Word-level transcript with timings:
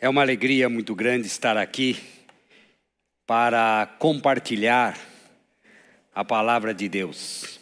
É 0.00 0.08
uma 0.08 0.22
alegria 0.22 0.68
muito 0.68 0.94
grande 0.94 1.26
estar 1.28 1.56
aqui 1.56 2.00
para 3.26 3.86
compartilhar 3.98 4.98
a 6.14 6.24
palavra 6.24 6.74
de 6.74 6.88
Deus. 6.88 7.57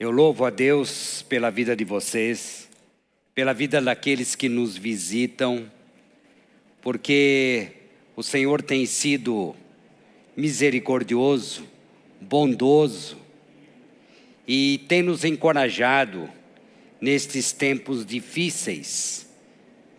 Eu 0.00 0.10
louvo 0.10 0.46
a 0.46 0.50
Deus 0.50 1.20
pela 1.28 1.50
vida 1.50 1.76
de 1.76 1.84
vocês, 1.84 2.70
pela 3.34 3.52
vida 3.52 3.82
daqueles 3.82 4.34
que 4.34 4.48
nos 4.48 4.74
visitam, 4.74 5.70
porque 6.80 7.68
o 8.16 8.22
Senhor 8.22 8.62
tem 8.62 8.86
sido 8.86 9.54
misericordioso, 10.34 11.66
bondoso 12.18 13.18
e 14.48 14.80
tem 14.88 15.02
nos 15.02 15.22
encorajado 15.22 16.30
nestes 16.98 17.52
tempos 17.52 18.06
difíceis 18.06 19.28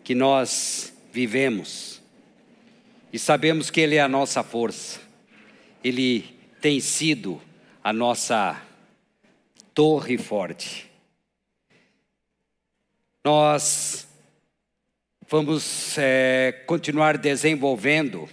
que 0.03 0.15
nós 0.15 0.91
vivemos. 1.13 2.01
E 3.13 3.19
sabemos 3.19 3.69
que 3.69 3.79
Ele 3.79 3.97
é 3.97 4.01
a 4.01 4.09
nossa 4.09 4.41
força, 4.41 4.99
Ele 5.83 6.25
tem 6.59 6.79
sido 6.79 7.39
a 7.83 7.93
nossa 7.93 8.59
torre 9.73 10.17
forte. 10.17 10.89
Nós 13.23 14.07
vamos 15.29 15.97
é, 15.97 16.63
continuar 16.65 17.17
desenvolvendo 17.17 18.27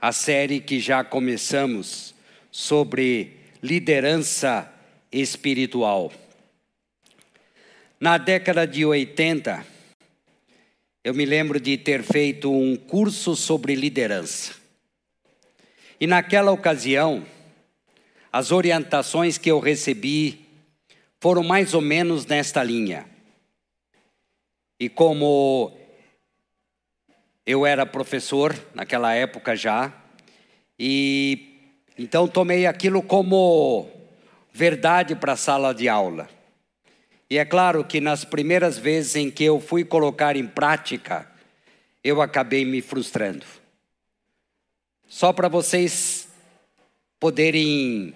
a 0.00 0.12
série 0.12 0.60
que 0.60 0.80
já 0.80 1.02
começamos 1.02 2.14
sobre 2.50 3.38
liderança 3.62 4.70
espiritual. 5.10 6.12
Na 7.98 8.18
década 8.18 8.66
de 8.66 8.84
80, 8.84 9.64
eu 11.02 11.14
me 11.14 11.24
lembro 11.24 11.58
de 11.58 11.78
ter 11.78 12.02
feito 12.02 12.52
um 12.52 12.76
curso 12.76 13.34
sobre 13.34 13.74
liderança. 13.74 14.54
E 15.98 16.06
naquela 16.06 16.50
ocasião, 16.50 17.24
as 18.34 18.50
orientações 18.50 19.38
que 19.38 19.48
eu 19.48 19.60
recebi 19.60 20.44
foram 21.20 21.44
mais 21.44 21.72
ou 21.72 21.80
menos 21.80 22.26
nesta 22.26 22.64
linha. 22.64 23.06
E 24.80 24.88
como 24.88 25.72
eu 27.46 27.64
era 27.64 27.86
professor 27.86 28.52
naquela 28.74 29.14
época 29.14 29.54
já, 29.54 29.92
e 30.76 31.60
então 31.96 32.26
tomei 32.26 32.66
aquilo 32.66 33.00
como 33.04 33.88
verdade 34.52 35.14
para 35.14 35.34
a 35.34 35.36
sala 35.36 35.72
de 35.72 35.88
aula. 35.88 36.28
E 37.30 37.38
é 37.38 37.44
claro 37.44 37.84
que 37.84 38.00
nas 38.00 38.24
primeiras 38.24 38.76
vezes 38.76 39.14
em 39.14 39.30
que 39.30 39.44
eu 39.44 39.60
fui 39.60 39.84
colocar 39.84 40.34
em 40.34 40.48
prática, 40.48 41.30
eu 42.02 42.20
acabei 42.20 42.64
me 42.64 42.82
frustrando. 42.82 43.46
Só 45.06 45.32
para 45.32 45.46
vocês 45.46 46.26
poderem 47.20 48.12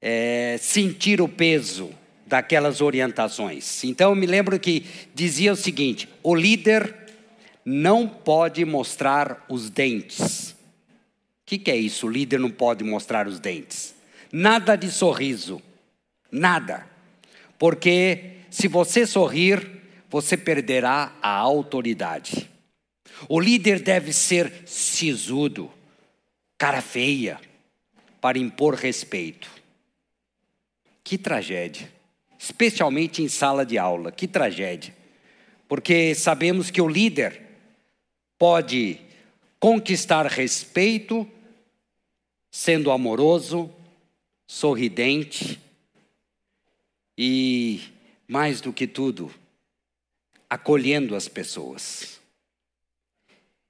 é, 0.00 0.56
sentir 0.60 1.20
o 1.20 1.28
peso 1.28 1.90
daquelas 2.26 2.80
orientações. 2.80 3.84
Então 3.84 4.10
eu 4.10 4.16
me 4.16 4.26
lembro 4.26 4.58
que 4.58 4.84
dizia 5.14 5.52
o 5.52 5.56
seguinte: 5.56 6.08
o 6.22 6.34
líder 6.34 6.94
não 7.64 8.08
pode 8.08 8.64
mostrar 8.64 9.44
os 9.48 9.70
dentes. 9.70 10.50
O 10.50 10.54
que, 11.46 11.58
que 11.58 11.70
é 11.70 11.76
isso? 11.76 12.06
O 12.06 12.10
líder 12.10 12.38
não 12.38 12.50
pode 12.50 12.84
mostrar 12.84 13.26
os 13.26 13.40
dentes. 13.40 13.94
Nada 14.30 14.76
de 14.76 14.90
sorriso, 14.90 15.62
nada 16.30 16.86
porque 17.58 18.36
se 18.50 18.68
você 18.68 19.06
sorrir, 19.06 19.68
você 20.08 20.36
perderá 20.36 21.12
a 21.20 21.30
autoridade. 21.30 22.48
O 23.28 23.40
líder 23.40 23.80
deve 23.80 24.12
ser 24.12 24.62
sisudo, 24.64 25.70
cara 26.56 26.80
feia, 26.80 27.40
para 28.20 28.38
impor 28.38 28.74
respeito. 28.74 29.50
Que 31.08 31.16
tragédia, 31.16 31.90
especialmente 32.38 33.22
em 33.22 33.28
sala 33.28 33.64
de 33.64 33.78
aula, 33.78 34.12
que 34.12 34.28
tragédia. 34.28 34.94
Porque 35.66 36.14
sabemos 36.14 36.70
que 36.70 36.82
o 36.82 36.86
líder 36.86 37.46
pode 38.38 39.00
conquistar 39.58 40.26
respeito 40.26 41.26
sendo 42.50 42.90
amoroso, 42.90 43.72
sorridente, 44.46 45.58
e, 47.16 47.80
mais 48.28 48.60
do 48.60 48.70
que 48.70 48.86
tudo, 48.86 49.34
acolhendo 50.46 51.16
as 51.16 51.26
pessoas. 51.26 52.20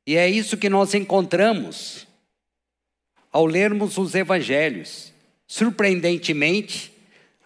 E 0.05 0.16
é 0.16 0.28
isso 0.28 0.56
que 0.56 0.69
nós 0.69 0.93
encontramos 0.93 2.05
ao 3.31 3.47
lermos 3.47 3.97
os 3.97 4.16
evangelhos. 4.16 5.12
Surpreendentemente, 5.47 6.97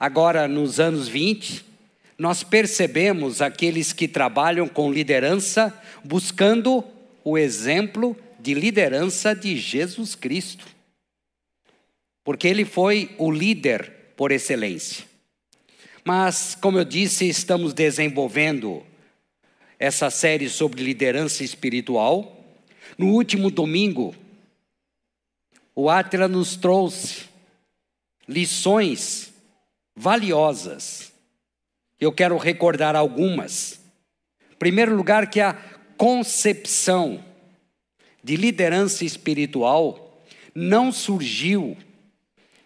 agora 0.02 0.48
nos 0.48 0.80
anos 0.80 1.06
20, 1.06 1.64
nós 2.18 2.42
percebemos 2.42 3.40
aqueles 3.40 3.92
que 3.92 4.08
trabalham 4.08 4.66
com 4.66 4.92
liderança 4.92 5.72
buscando 6.02 6.82
o 7.22 7.38
exemplo 7.38 8.16
de 8.40 8.52
liderança 8.52 9.32
de 9.32 9.56
Jesus 9.56 10.16
Cristo. 10.16 10.66
Porque 12.24 12.48
ele 12.48 12.64
foi 12.64 13.14
o 13.16 13.30
líder 13.30 13.92
por 14.16 14.32
excelência. 14.32 15.04
Mas, 16.04 16.56
como 16.60 16.78
eu 16.78 16.84
disse, 16.84 17.28
estamos 17.28 17.72
desenvolvendo 17.72 18.84
essa 19.78 20.10
série 20.10 20.48
sobre 20.48 20.82
liderança 20.82 21.44
espiritual. 21.44 22.44
No 22.98 23.12
último 23.12 23.52
domingo, 23.52 24.16
o 25.76 25.88
Atila 25.88 26.26
nos 26.26 26.56
trouxe 26.56 27.26
lições 28.26 29.31
valiosas. 29.94 31.12
Eu 32.00 32.12
quero 32.12 32.36
recordar 32.36 32.96
algumas. 32.96 33.80
Em 34.50 34.56
primeiro 34.56 34.94
lugar, 34.94 35.30
que 35.30 35.40
a 35.40 35.54
concepção 35.96 37.24
de 38.22 38.36
liderança 38.36 39.04
espiritual 39.04 40.24
não 40.54 40.92
surgiu 40.92 41.76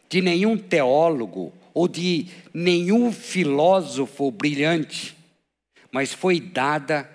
de 0.09 0.21
nenhum 0.21 0.57
teólogo 0.57 1.53
ou 1.75 1.87
de 1.89 2.27
nenhum 2.55 3.13
filósofo 3.13 4.31
brilhante, 4.31 5.17
mas 5.91 6.13
foi 6.13 6.41
dada 6.41 7.11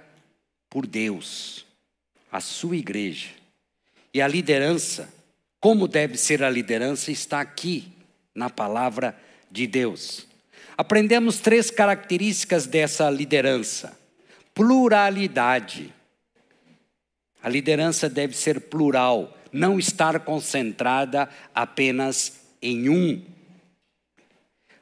por 0.69 0.85
Deus, 0.85 1.65
a 2.31 2.39
sua 2.39 2.77
igreja. 2.77 3.29
E 4.13 4.21
a 4.21 4.27
liderança, 4.27 5.11
como 5.59 5.87
deve 5.87 6.17
ser 6.17 6.43
a 6.43 6.49
liderança, 6.49 7.11
está 7.11 7.41
aqui 7.41 7.91
na 8.35 8.49
palavra 8.49 9.17
de 9.51 9.67
Deus. 9.67 10.25
Aprendemos 10.77 11.39
três 11.39 11.69
características 11.69 12.65
dessa 12.65 13.09
liderança: 13.09 13.97
pluralidade. 14.53 15.93
A 17.43 17.49
liderança 17.49 18.07
deve 18.07 18.35
ser 18.35 18.61
plural, 18.61 19.37
não 19.51 19.77
estar 19.77 20.19
concentrada 20.21 21.27
apenas 21.53 22.39
em 22.61 22.87
um 22.89 23.21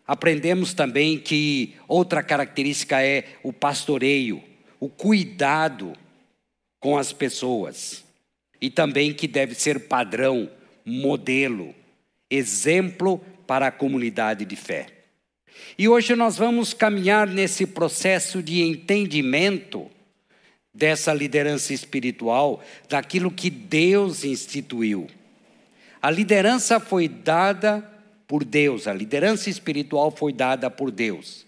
Aprendemos 0.09 0.73
também 0.73 1.19
que 1.19 1.75
outra 1.87 2.23
característica 2.23 2.99
é 2.99 3.25
o 3.43 3.53
pastoreio, 3.53 4.41
o 4.79 4.89
cuidado 4.89 5.93
com 6.79 6.97
as 6.97 7.13
pessoas. 7.13 8.03
E 8.59 8.71
também 8.71 9.13
que 9.13 9.27
deve 9.27 9.53
ser 9.53 9.87
padrão, 9.87 10.49
modelo, 10.83 11.75
exemplo 12.27 13.23
para 13.49 13.65
a 13.65 13.71
comunidade 13.71 14.45
de 14.45 14.55
fé. 14.55 14.85
E 15.75 15.89
hoje 15.89 16.15
nós 16.15 16.37
vamos 16.37 16.71
caminhar 16.71 17.25
nesse 17.25 17.65
processo 17.65 18.43
de 18.43 18.61
entendimento 18.61 19.89
dessa 20.71 21.11
liderança 21.11 21.73
espiritual, 21.73 22.63
daquilo 22.87 23.31
que 23.31 23.49
Deus 23.49 24.23
instituiu. 24.23 25.07
A 25.99 26.11
liderança 26.11 26.79
foi 26.79 27.07
dada 27.07 27.83
por 28.27 28.43
Deus, 28.43 28.85
a 28.85 28.93
liderança 28.93 29.49
espiritual 29.49 30.11
foi 30.11 30.31
dada 30.31 30.69
por 30.69 30.91
Deus. 30.91 31.47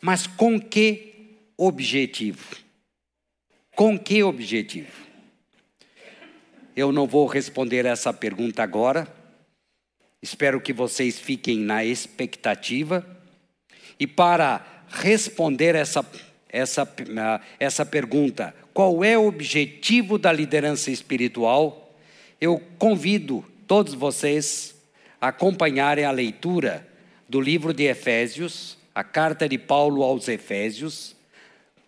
Mas 0.00 0.28
com 0.28 0.60
que 0.60 1.40
objetivo? 1.56 2.46
Com 3.74 3.98
que 3.98 4.22
objetivo? 4.22 4.92
Eu 6.76 6.92
não 6.92 7.08
vou 7.08 7.26
responder 7.26 7.86
essa 7.86 8.12
pergunta 8.12 8.62
agora. 8.62 9.18
Espero 10.22 10.60
que 10.60 10.72
vocês 10.72 11.18
fiquem 11.18 11.58
na 11.60 11.82
expectativa. 11.82 13.06
E 13.98 14.06
para 14.06 14.84
responder 14.88 15.74
essa, 15.74 16.04
essa, 16.48 16.82
ah, 17.18 17.40
essa 17.58 17.86
pergunta: 17.86 18.54
qual 18.74 19.02
é 19.02 19.16
o 19.16 19.26
objetivo 19.26 20.18
da 20.18 20.30
liderança 20.30 20.90
espiritual? 20.90 21.94
Eu 22.38 22.62
convido 22.78 23.44
todos 23.66 23.94
vocês 23.94 24.74
a 25.20 25.28
acompanharem 25.28 26.04
a 26.04 26.10
leitura 26.10 26.86
do 27.26 27.40
livro 27.40 27.72
de 27.72 27.84
Efésios, 27.84 28.76
a 28.94 29.02
carta 29.02 29.48
de 29.48 29.56
Paulo 29.56 30.02
aos 30.02 30.28
Efésios, 30.28 31.16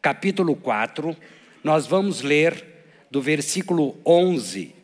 capítulo 0.00 0.56
4. 0.56 1.14
Nós 1.62 1.86
vamos 1.86 2.22
ler 2.22 2.64
do 3.10 3.20
versículo 3.20 3.94
11 4.06 4.74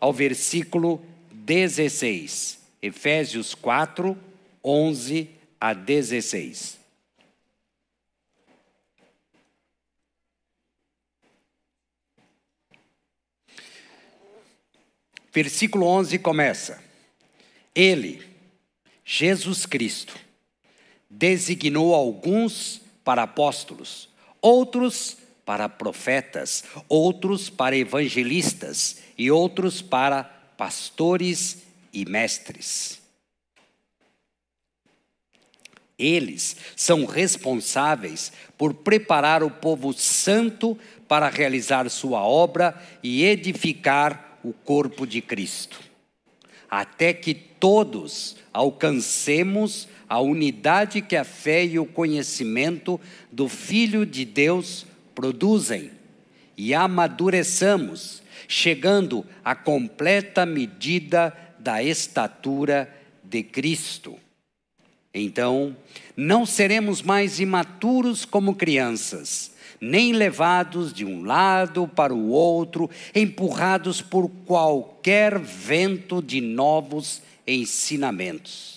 ao 0.00 0.12
versículo 0.12 1.00
16. 1.32 2.65
Efésios 2.80 3.54
4, 3.54 4.16
11 4.62 5.30
a 5.60 5.72
16. 5.72 6.78
Versículo 15.32 15.86
11 15.86 16.18
começa: 16.18 16.82
Ele, 17.74 18.22
Jesus 19.04 19.66
Cristo, 19.66 20.18
designou 21.10 21.94
alguns 21.94 22.80
para 23.04 23.24
apóstolos, 23.24 24.08
outros 24.40 25.18
para 25.44 25.68
profetas, 25.68 26.64
outros 26.88 27.50
para 27.50 27.76
evangelistas 27.76 29.02
e 29.18 29.30
outros 29.30 29.82
para 29.82 30.24
pastores 30.24 31.65
e 31.96 32.04
mestres. 32.04 33.00
Eles 35.98 36.58
são 36.76 37.06
responsáveis 37.06 38.30
por 38.58 38.74
preparar 38.74 39.42
o 39.42 39.50
povo 39.50 39.94
santo 39.94 40.78
para 41.08 41.30
realizar 41.30 41.88
sua 41.88 42.20
obra 42.20 42.78
e 43.02 43.24
edificar 43.24 44.38
o 44.44 44.52
corpo 44.52 45.06
de 45.06 45.22
Cristo, 45.22 45.80
até 46.70 47.14
que 47.14 47.32
todos 47.32 48.36
alcancemos 48.52 49.88
a 50.06 50.20
unidade 50.20 51.00
que 51.00 51.16
a 51.16 51.24
fé 51.24 51.64
e 51.64 51.78
o 51.78 51.86
conhecimento 51.86 53.00
do 53.32 53.48
Filho 53.48 54.04
de 54.04 54.26
Deus 54.26 54.84
produzem 55.14 55.90
e 56.58 56.74
amadureçamos, 56.74 58.22
chegando 58.46 59.24
à 59.42 59.54
completa 59.54 60.44
medida 60.44 61.45
da 61.66 61.82
estatura 61.82 62.88
de 63.24 63.42
Cristo. 63.42 64.16
Então, 65.12 65.76
não 66.16 66.46
seremos 66.46 67.02
mais 67.02 67.40
imaturos 67.40 68.24
como 68.24 68.54
crianças, 68.54 69.50
nem 69.80 70.12
levados 70.12 70.92
de 70.92 71.04
um 71.04 71.24
lado 71.24 71.88
para 71.88 72.14
o 72.14 72.28
outro, 72.28 72.88
empurrados 73.12 74.00
por 74.00 74.30
qualquer 74.46 75.40
vento 75.40 76.22
de 76.22 76.40
novos 76.40 77.20
ensinamentos 77.44 78.76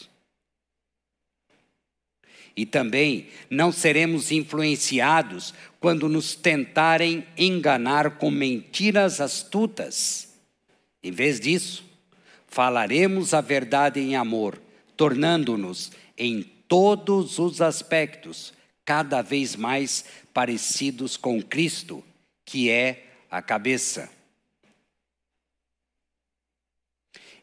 e 2.59 2.65
também 2.65 3.27
não 3.49 3.71
seremos 3.71 4.33
influenciados 4.33 5.53
quando 5.79 6.09
nos 6.09 6.35
tentarem 6.35 7.25
enganar 7.37 8.17
com 8.17 8.29
mentiras 8.29 9.21
astutas. 9.21 10.33
Em 11.01 11.09
vez 11.09 11.39
disso, 11.39 11.88
falaremos 12.49 13.33
a 13.33 13.41
verdade 13.41 13.99
em 13.99 14.15
amor, 14.15 14.59
tornando-nos 14.97 15.91
em 16.17 16.43
todos 16.67 17.39
os 17.39 17.61
aspectos 17.61 18.53
cada 18.83 19.21
vez 19.21 19.55
mais 19.55 20.03
parecidos 20.33 21.15
com 21.15 21.41
Cristo, 21.41 22.03
que 22.43 22.69
é 22.69 23.05
a 23.29 23.41
cabeça. 23.41 24.09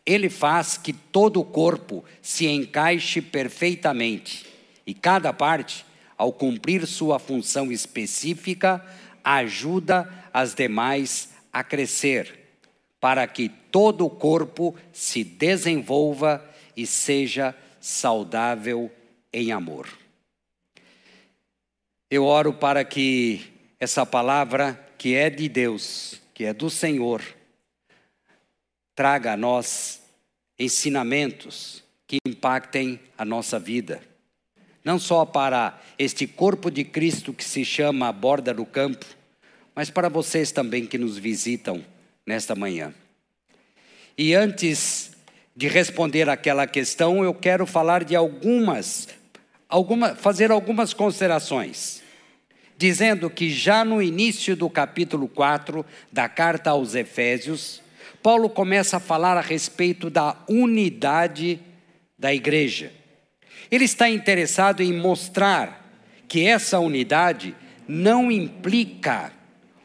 Ele 0.05 0.29
faz 0.29 0.77
que 0.77 0.93
todo 0.93 1.41
o 1.41 1.45
corpo 1.45 2.05
se 2.23 2.47
encaixe 2.47 3.21
perfeitamente 3.21 4.47
e 4.87 4.95
cada 4.95 5.33
parte, 5.33 5.85
ao 6.17 6.33
cumprir 6.33 6.87
sua 6.87 7.19
função 7.19 7.73
específica, 7.73 8.85
ajuda 9.23 10.09
as 10.33 10.55
demais 10.55 11.31
a 11.53 11.65
crescer, 11.65 12.61
para 13.01 13.27
que 13.27 13.49
todo 13.77 14.07
o 14.07 14.11
corpo 14.11 14.75
se 14.91 15.23
desenvolva 15.23 16.43
e 16.75 16.87
seja 16.87 17.55
saudável 17.79 18.91
em 19.31 19.53
amor. 19.53 19.87
Eu 22.11 22.25
oro 22.25 22.55
para 22.55 22.83
que 22.87 23.53
essa 23.79 24.07
palavra, 24.07 24.83
que 24.97 25.15
é 25.15 25.29
de 25.29 25.47
Deus, 25.47 26.19
que 26.33 26.47
é 26.47 26.55
do 26.55 26.71
Senhor, 26.71 27.23
traga 28.95 29.35
a 29.35 29.37
nós 29.37 30.01
ensinamentos 30.59 31.85
que 32.07 32.17
impactem 32.27 32.99
a 33.19 33.27
nossa 33.27 33.59
vida 33.59 34.01
não 34.83 34.99
só 34.99 35.27
para 35.27 35.79
este 35.99 36.27
corpo 36.27 36.71
de 36.71 36.83
Cristo 36.83 37.31
que 37.35 37.45
se 37.45 37.63
chama 37.63 38.09
a 38.09 38.13
borda 38.13 38.55
do 38.55 38.65
campo, 38.65 39.05
mas 39.75 39.91
para 39.91 40.09
vocês 40.09 40.51
também 40.51 40.87
que 40.87 40.97
nos 40.97 41.19
visitam 41.19 41.85
nesta 42.25 42.55
manhã. 42.55 42.95
E 44.19 44.35
antes 44.35 45.11
de 45.55 45.69
responder 45.69 46.29
aquela 46.31 46.67
questão, 46.67 47.23
eu 47.23 47.35
quero 47.35 47.67
falar 47.67 48.03
de 48.03 48.17
algumas, 48.17 49.09
alguma, 49.69 50.15
fazer 50.15 50.51
algumas 50.51 50.95
considerações, 50.95 52.03
dizendo 52.79 53.29
que 53.29 53.51
já 53.51 53.85
no 53.85 54.01
início 54.01 54.57
do 54.57 54.71
capítulo 54.71 55.29
4 55.29 55.85
da 56.11 56.31
carta 56.31 56.71
aos 56.71 56.95
Efésios, 56.95 57.83
Paulo 58.23 58.49
começa 58.49 58.97
a 58.97 59.01
falar 59.01 59.37
a 59.37 59.43
respeito 59.43 60.09
da 60.09 60.37
unidade 60.49 61.61
da 62.19 62.33
igreja. 62.33 62.91
Ele 63.71 63.85
está 63.85 64.09
interessado 64.09 64.83
em 64.83 64.95
mostrar 64.95 65.85
que 66.27 66.47
essa 66.47 66.79
unidade 66.79 67.55
não 67.87 68.33
implica 68.33 69.31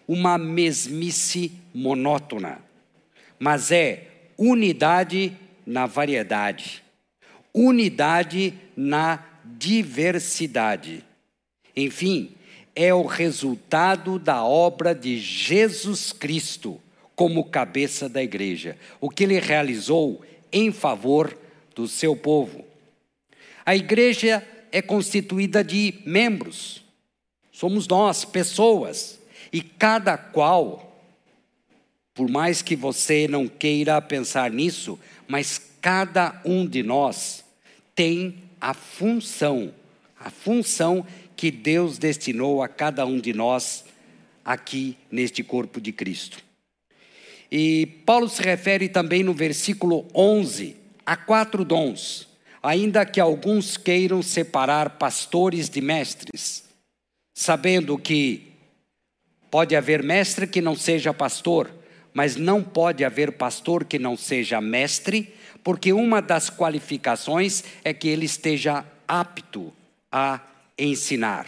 uma 0.08 0.38
mesmice 0.38 1.52
monótona, 1.74 2.60
mas 3.38 3.72
é 3.72 4.11
unidade 4.44 5.38
na 5.68 5.86
variedade, 5.86 6.84
unidade 7.54 8.56
na 8.76 9.24
diversidade. 9.46 11.06
Enfim, 11.76 12.32
é 12.76 12.92
o 12.92 13.06
resultado 13.06 14.18
da 14.18 14.44
obra 14.44 14.96
de 14.96 15.20
Jesus 15.20 16.12
Cristo 16.12 16.82
como 17.16 17.52
cabeça 17.52 18.10
da 18.10 18.24
igreja, 18.24 18.76
o 19.00 19.12
que 19.12 19.26
ele 19.26 19.40
realizou 19.40 20.26
em 20.52 20.72
favor 20.72 21.38
do 21.76 21.88
seu 21.88 22.16
povo. 22.16 22.66
A 23.64 23.76
igreja 23.76 24.44
é 24.72 24.82
constituída 24.82 25.64
de 25.64 26.00
membros, 26.04 26.84
somos 27.52 27.88
nós, 27.88 28.26
pessoas, 28.26 29.20
e 29.54 29.62
cada 29.62 30.18
qual, 30.18 30.91
por 32.14 32.30
mais 32.30 32.62
que 32.62 32.76
você 32.76 33.28
não 33.28 33.48
queira 33.48 34.02
pensar 34.02 34.52
nisso, 34.52 35.00
mas 35.28 35.62
cada 35.82 36.42
um 36.46 36.66
de 36.66 36.84
nós 36.84 37.44
tem 37.96 38.36
a 38.60 38.74
função, 38.74 39.74
a 40.20 40.30
função 40.30 41.06
que 41.36 41.50
Deus 41.50 41.98
destinou 41.98 42.62
a 42.62 42.68
cada 42.68 43.06
um 43.06 43.20
de 43.20 43.34
nós 43.34 43.86
aqui 44.44 44.98
neste 45.10 45.44
corpo 45.44 45.80
de 45.80 45.92
Cristo. 45.92 46.44
E 47.52 47.86
Paulo 48.06 48.30
se 48.30 48.42
refere 48.42 48.88
também 48.88 49.24
no 49.24 49.34
versículo 49.34 50.08
11 50.14 50.76
a 51.06 51.18
quatro 51.18 51.66
dons 51.66 52.32
ainda 52.62 53.06
que 53.06 53.20
alguns 53.20 53.76
queiram 53.76 54.22
separar 54.22 54.92
pastores 54.92 55.70
de 55.70 55.82
mestres, 55.82 56.64
sabendo 57.34 57.98
que 57.98 58.52
pode 59.50 59.76
haver 59.76 60.04
mestre 60.04 60.46
que 60.46 60.62
não 60.62 60.76
seja 60.76 61.14
pastor, 61.14 61.72
mas 62.14 62.36
não 62.36 62.64
pode 62.64 63.04
haver 63.04 63.34
pastor 63.34 63.86
que 63.86 63.98
não 63.98 64.18
seja 64.18 64.60
mestre, 64.60 65.34
porque 65.64 65.94
uma 65.94 66.22
das 66.22 66.50
qualificações 66.50 67.64
é 67.84 67.94
que 67.94 68.08
ele 68.08 68.26
esteja 68.26 68.86
apto 69.08 69.72
a 70.12 70.42
ensinar. 70.78 71.48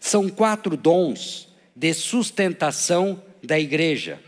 São 0.00 0.28
quatro 0.28 0.76
dons 0.76 1.48
de 1.74 1.94
sustentação 1.94 3.22
da 3.42 3.58
igreja. 3.58 4.20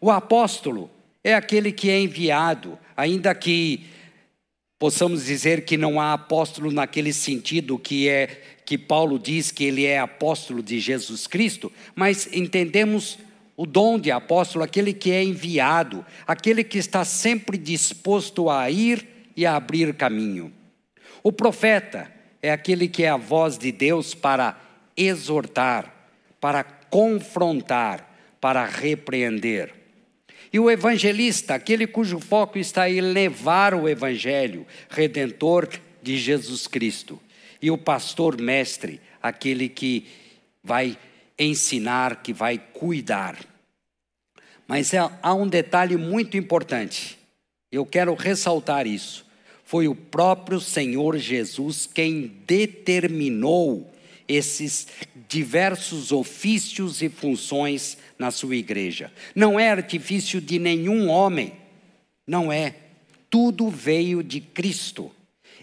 O 0.00 0.10
apóstolo 0.10 0.90
é 1.22 1.34
aquele 1.34 1.72
que 1.72 1.90
é 1.90 2.00
enviado, 2.00 2.78
ainda 2.96 3.34
que 3.34 3.86
possamos 4.78 5.24
dizer 5.24 5.64
que 5.64 5.76
não 5.76 6.00
há 6.00 6.12
apóstolo 6.12 6.70
naquele 6.70 7.12
sentido 7.12 7.78
que 7.78 8.08
é 8.08 8.42
que 8.66 8.78
Paulo 8.78 9.18
diz 9.18 9.50
que 9.50 9.64
ele 9.64 9.84
é 9.84 9.98
apóstolo 9.98 10.62
de 10.62 10.78
Jesus 10.80 11.26
Cristo, 11.26 11.70
mas 11.94 12.28
entendemos 12.32 13.18
o 13.56 13.66
dom 13.66 13.98
de 13.98 14.10
apóstolo, 14.10 14.64
aquele 14.64 14.92
que 14.92 15.12
é 15.12 15.22
enviado, 15.22 16.04
aquele 16.26 16.64
que 16.64 16.78
está 16.78 17.04
sempre 17.04 17.56
disposto 17.56 18.50
a 18.50 18.70
ir 18.70 19.06
e 19.36 19.46
a 19.46 19.56
abrir 19.56 19.94
caminho. 19.94 20.52
O 21.22 21.32
profeta 21.32 22.12
é 22.42 22.50
aquele 22.50 22.88
que 22.88 23.04
é 23.04 23.08
a 23.08 23.16
voz 23.16 23.56
de 23.56 23.72
Deus 23.72 24.14
para 24.14 24.60
exortar, 24.96 26.10
para 26.40 26.62
confrontar, 26.62 28.36
para 28.40 28.66
repreender. 28.66 29.72
E 30.52 30.58
o 30.58 30.70
evangelista, 30.70 31.54
aquele 31.54 31.86
cujo 31.86 32.20
foco 32.20 32.58
está 32.58 32.88
em 32.88 33.00
levar 33.00 33.74
o 33.74 33.88
evangelho 33.88 34.66
redentor 34.88 35.68
de 36.02 36.16
Jesus 36.16 36.66
Cristo. 36.66 37.20
E 37.60 37.70
o 37.70 37.78
pastor 37.78 38.40
mestre, 38.40 39.00
aquele 39.22 39.68
que 39.68 40.06
vai 40.62 40.96
ensinar, 41.38 42.22
que 42.22 42.32
vai 42.32 42.58
cuidar. 42.58 43.38
Mas 44.66 44.94
é, 44.94 44.98
há 45.22 45.34
um 45.34 45.46
detalhe 45.46 45.96
muito 45.96 46.36
importante. 46.36 47.18
Eu 47.70 47.84
quero 47.84 48.14
ressaltar 48.14 48.86
isso. 48.86 49.26
Foi 49.64 49.88
o 49.88 49.94
próprio 49.94 50.60
Senhor 50.60 51.18
Jesus 51.18 51.88
quem 51.92 52.32
determinou 52.46 53.90
esses 54.28 54.86
diversos 55.28 56.12
ofícios 56.12 57.02
e 57.02 57.08
funções 57.08 57.98
na 58.18 58.30
sua 58.30 58.56
igreja. 58.56 59.12
Não 59.34 59.58
é 59.58 59.70
artifício 59.70 60.40
de 60.40 60.58
nenhum 60.58 61.08
homem, 61.08 61.52
não 62.26 62.52
é. 62.52 62.74
Tudo 63.28 63.68
veio 63.68 64.22
de 64.22 64.40
Cristo. 64.40 65.10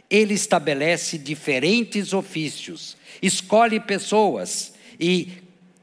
Ele 0.10 0.34
estabelece 0.34 1.18
diferentes 1.18 2.12
ofícios, 2.12 2.98
escolhe 3.22 3.80
pessoas 3.80 4.74
e 5.00 5.30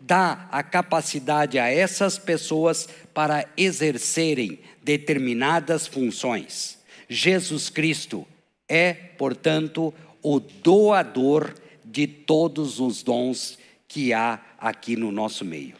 dá 0.08 0.48
a 0.50 0.62
capacidade 0.62 1.58
a 1.58 1.68
essas 1.68 2.16
pessoas 2.16 2.88
para 3.12 3.46
exercerem 3.58 4.58
determinadas 4.82 5.86
funções. 5.86 6.78
Jesus 7.10 7.68
Cristo 7.68 8.26
é, 8.66 8.94
portanto, 8.94 9.92
o 10.22 10.40
doador 10.40 11.54
de 11.84 12.06
todos 12.06 12.80
os 12.80 13.02
dons 13.02 13.58
que 13.86 14.14
há 14.14 14.40
aqui 14.58 14.96
no 14.96 15.12
nosso 15.12 15.44
meio. 15.44 15.76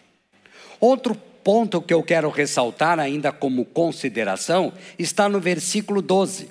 Outro 0.79 1.15
ponto 1.15 1.81
que 1.81 1.95
eu 1.95 2.03
quero 2.03 2.29
ressaltar, 2.29 2.99
ainda 2.99 3.33
como 3.33 3.65
consideração, 3.65 4.75
está 4.99 5.27
no 5.27 5.41
versículo 5.41 6.03
12. 6.03 6.51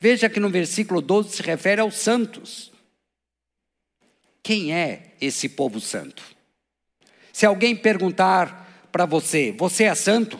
Veja 0.00 0.28
que 0.28 0.40
no 0.40 0.50
versículo 0.50 1.00
12 1.00 1.36
se 1.36 1.42
refere 1.42 1.80
aos 1.80 1.94
santos. 1.94 2.72
Quem 4.42 4.74
é 4.74 5.14
esse 5.20 5.48
povo 5.48 5.80
santo? 5.80 6.39
Se 7.32 7.46
alguém 7.46 7.74
perguntar 7.76 8.88
para 8.90 9.06
você, 9.06 9.52
você 9.52 9.84
é 9.84 9.94
santo? 9.94 10.38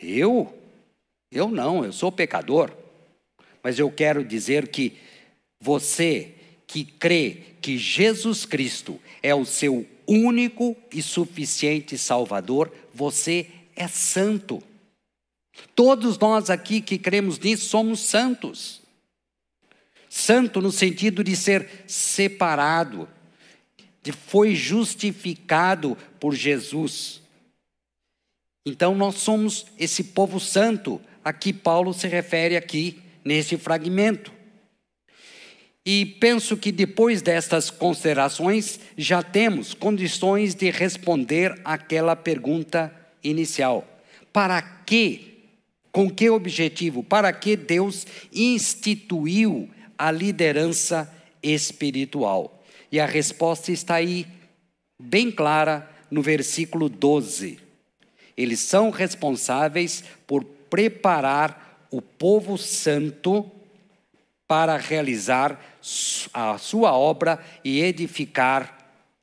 Eu? 0.00 0.54
Eu 1.30 1.48
não, 1.48 1.84
eu 1.84 1.92
sou 1.92 2.10
pecador. 2.10 2.72
Mas 3.62 3.78
eu 3.78 3.90
quero 3.90 4.24
dizer 4.24 4.68
que 4.68 4.96
você 5.60 6.34
que 6.66 6.84
crê 6.84 7.42
que 7.60 7.76
Jesus 7.78 8.44
Cristo 8.44 9.00
é 9.22 9.34
o 9.34 9.44
seu 9.44 9.86
único 10.06 10.76
e 10.92 11.02
suficiente 11.02 11.98
Salvador, 11.98 12.72
você 12.94 13.46
é 13.74 13.88
santo. 13.88 14.62
Todos 15.74 16.18
nós 16.18 16.50
aqui 16.50 16.80
que 16.80 16.98
cremos 16.98 17.38
nisso 17.38 17.66
somos 17.66 18.00
santos. 18.00 18.80
Santo 20.08 20.60
no 20.60 20.72
sentido 20.72 21.22
de 21.22 21.36
ser 21.36 21.84
separado, 21.86 23.08
foi 24.12 24.54
justificado 24.54 25.96
por 26.18 26.34
Jesus. 26.34 27.20
Então 28.66 28.94
nós 28.94 29.16
somos 29.16 29.66
esse 29.78 30.04
povo 30.04 30.38
santo 30.38 31.00
a 31.24 31.32
que 31.32 31.52
Paulo 31.52 31.92
se 31.94 32.06
refere 32.06 32.56
aqui 32.56 33.00
neste 33.24 33.56
fragmento. 33.56 34.32
E 35.84 36.04
penso 36.04 36.56
que 36.56 36.70
depois 36.70 37.22
destas 37.22 37.70
considerações 37.70 38.78
já 38.96 39.22
temos 39.22 39.72
condições 39.72 40.54
de 40.54 40.70
responder 40.70 41.58
aquela 41.64 42.14
pergunta 42.14 42.94
inicial: 43.24 43.86
para 44.32 44.60
que, 44.60 45.46
com 45.90 46.10
que 46.10 46.28
objetivo, 46.28 47.02
para 47.02 47.32
que 47.32 47.56
Deus 47.56 48.06
instituiu 48.32 49.70
a 49.96 50.10
liderança 50.10 51.10
espiritual? 51.42 52.57
E 52.90 52.98
a 52.98 53.06
resposta 53.06 53.70
está 53.70 53.96
aí, 53.96 54.26
bem 54.98 55.30
clara, 55.30 55.88
no 56.10 56.22
versículo 56.22 56.88
12. 56.88 57.58
Eles 58.36 58.60
são 58.60 58.90
responsáveis 58.90 60.04
por 60.26 60.44
preparar 60.44 61.86
o 61.90 62.00
povo 62.00 62.56
santo 62.56 63.50
para 64.46 64.76
realizar 64.76 65.60
a 66.32 66.56
sua 66.56 66.96
obra 66.96 67.44
e 67.62 67.80
edificar 67.82 68.78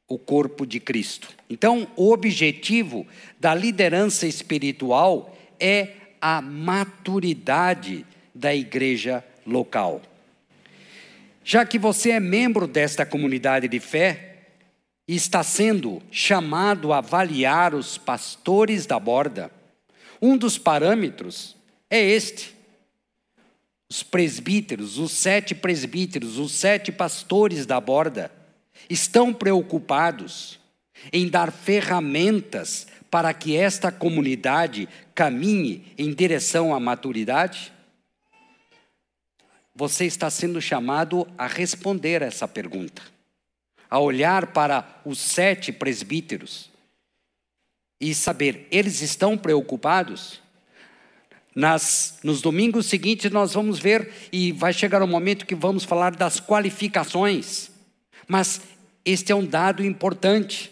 o 0.07 0.19
corpo 0.19 0.65
de 0.65 0.79
Cristo. 0.79 1.29
Então, 1.49 1.87
o 1.95 2.11
objetivo 2.11 3.07
da 3.39 3.55
liderança 3.55 4.27
espiritual 4.27 5.35
é 5.59 5.93
a 6.21 6.41
maturidade 6.41 8.05
da 8.33 8.53
igreja 8.53 9.23
local. 9.45 10.01
Já 11.47 11.63
que 11.63 11.77
você 11.77 12.09
é 12.09 12.19
membro 12.19 12.65
desta 12.65 13.05
comunidade 13.05 13.67
de 13.67 13.79
fé 13.79 14.47
e 15.07 15.15
está 15.15 15.43
sendo 15.43 16.01
chamado 16.09 16.91
a 16.91 16.97
avaliar 16.97 17.75
os 17.75 17.99
pastores 17.99 18.87
da 18.87 18.99
borda, 18.99 19.51
um 20.19 20.35
dos 20.35 20.57
parâmetros 20.57 21.55
é 21.87 22.01
este: 22.03 22.55
os 23.87 24.01
presbíteros, 24.01 24.97
os 24.97 25.11
sete 25.11 25.53
presbíteros, 25.53 26.39
os 26.39 26.51
sete 26.51 26.91
pastores 26.91 27.67
da 27.67 27.79
borda, 27.79 28.31
estão 28.89 29.31
preocupados 29.31 30.59
em 31.13 31.29
dar 31.29 31.51
ferramentas 31.51 32.87
para 33.11 33.31
que 33.35 33.55
esta 33.55 33.91
comunidade 33.91 34.89
caminhe 35.13 35.93
em 35.95 36.11
direção 36.11 36.73
à 36.73 36.79
maturidade? 36.79 37.71
Você 39.75 40.05
está 40.05 40.29
sendo 40.29 40.61
chamado 40.61 41.27
a 41.37 41.47
responder 41.47 42.21
essa 42.21 42.47
pergunta, 42.47 43.01
a 43.89 43.99
olhar 43.99 44.47
para 44.47 45.01
os 45.03 45.19
sete 45.19 45.73
presbíteros 45.73 46.71
e 47.99 48.15
saber, 48.15 48.67
eles 48.71 49.01
estão 49.01 49.37
preocupados? 49.37 50.41
Nas, 51.53 52.19
nos 52.23 52.41
domingos 52.41 52.85
seguintes 52.85 53.31
nós 53.31 53.53
vamos 53.53 53.77
ver 53.77 54.11
e 54.31 54.51
vai 54.53 54.71
chegar 54.71 55.01
o 55.01 55.05
um 55.05 55.09
momento 55.09 55.45
que 55.45 55.55
vamos 55.55 55.83
falar 55.83 56.15
das 56.15 56.39
qualificações. 56.39 57.69
Mas 58.27 58.61
este 59.03 59.31
é 59.31 59.35
um 59.35 59.45
dado 59.45 59.83
importante, 59.83 60.71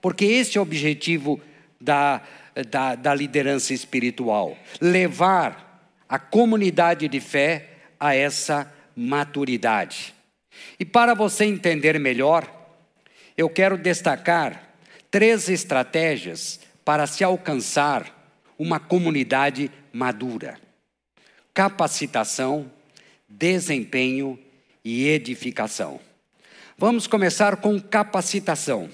porque 0.00 0.24
esse 0.24 0.56
é 0.56 0.60
o 0.60 0.62
objetivo 0.62 1.40
da, 1.80 2.22
da, 2.70 2.94
da 2.94 3.14
liderança 3.14 3.74
espiritual: 3.74 4.56
levar 4.80 5.68
a 6.08 6.18
comunidade 6.18 7.08
de 7.08 7.20
fé 7.20 7.67
a 7.98 8.14
essa 8.14 8.72
maturidade. 8.94 10.14
E 10.78 10.84
para 10.84 11.14
você 11.14 11.44
entender 11.44 11.98
melhor, 11.98 12.48
eu 13.36 13.48
quero 13.48 13.78
destacar 13.78 14.74
três 15.10 15.48
estratégias 15.48 16.60
para 16.84 17.06
se 17.06 17.22
alcançar 17.22 18.14
uma 18.58 18.80
comunidade 18.80 19.70
madura. 19.92 20.58
Capacitação, 21.54 22.70
desempenho 23.28 24.38
e 24.84 25.06
edificação. 25.06 26.00
Vamos 26.76 27.06
começar 27.06 27.56
com 27.56 27.80
capacitação. 27.80 28.88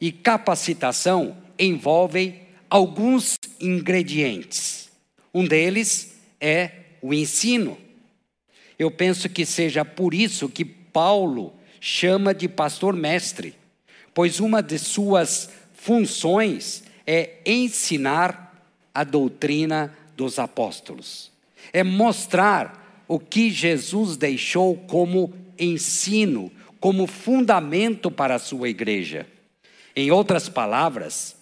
E 0.00 0.10
capacitação 0.10 1.36
envolve 1.58 2.40
alguns 2.68 3.36
ingredientes. 3.60 4.90
Um 5.34 5.44
deles 5.44 6.14
é 6.40 6.70
o 7.00 7.12
ensino. 7.12 7.78
Eu 8.82 8.90
penso 8.90 9.28
que 9.28 9.46
seja 9.46 9.84
por 9.84 10.12
isso 10.12 10.48
que 10.48 10.64
Paulo 10.64 11.54
chama 11.80 12.34
de 12.34 12.48
pastor 12.48 12.96
mestre, 12.96 13.54
pois 14.12 14.40
uma 14.40 14.60
de 14.60 14.76
suas 14.76 15.50
funções 15.72 16.82
é 17.06 17.34
ensinar 17.46 18.66
a 18.92 19.04
doutrina 19.04 19.96
dos 20.16 20.36
apóstolos. 20.40 21.30
É 21.72 21.84
mostrar 21.84 23.04
o 23.06 23.20
que 23.20 23.50
Jesus 23.50 24.16
deixou 24.16 24.76
como 24.76 25.32
ensino, 25.56 26.50
como 26.80 27.06
fundamento 27.06 28.10
para 28.10 28.34
a 28.34 28.40
sua 28.40 28.68
igreja. 28.68 29.28
Em 29.94 30.10
outras 30.10 30.48
palavras, 30.48 31.36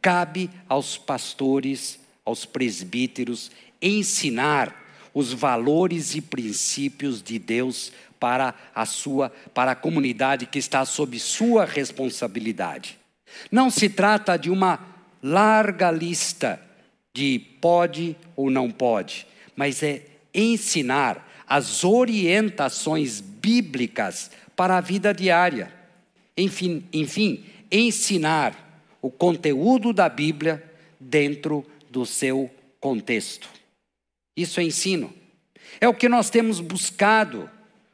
cabe 0.00 0.48
aos 0.66 0.96
pastores, 0.96 2.00
aos 2.24 2.46
presbíteros, 2.46 3.50
ensinar 3.82 4.85
os 5.16 5.32
valores 5.32 6.14
e 6.14 6.20
princípios 6.20 7.22
de 7.22 7.38
Deus 7.38 7.90
para 8.20 8.54
a 8.74 8.84
sua 8.84 9.32
para 9.54 9.70
a 9.70 9.74
comunidade 9.74 10.44
que 10.44 10.58
está 10.58 10.84
sob 10.84 11.18
sua 11.18 11.64
responsabilidade. 11.64 12.98
Não 13.50 13.70
se 13.70 13.88
trata 13.88 14.36
de 14.36 14.50
uma 14.50 14.78
larga 15.22 15.90
lista 15.90 16.60
de 17.14 17.38
pode 17.62 18.14
ou 18.36 18.50
não 18.50 18.70
pode, 18.70 19.26
mas 19.56 19.82
é 19.82 20.04
ensinar 20.34 21.26
as 21.48 21.82
orientações 21.82 23.18
bíblicas 23.18 24.30
para 24.54 24.76
a 24.76 24.82
vida 24.82 25.14
diária. 25.14 25.72
Enfim, 26.36 26.84
enfim, 26.92 27.42
ensinar 27.72 28.84
o 29.00 29.10
conteúdo 29.10 29.94
da 29.94 30.10
Bíblia 30.10 30.62
dentro 31.00 31.64
do 31.90 32.04
seu 32.04 32.50
contexto. 32.78 33.56
Isso 34.36 34.60
é 34.60 34.64
ensino. 34.64 35.12
É 35.80 35.88
o 35.88 35.94
que 35.94 36.08
nós 36.08 36.30
temos 36.30 36.60
buscado 36.60 37.48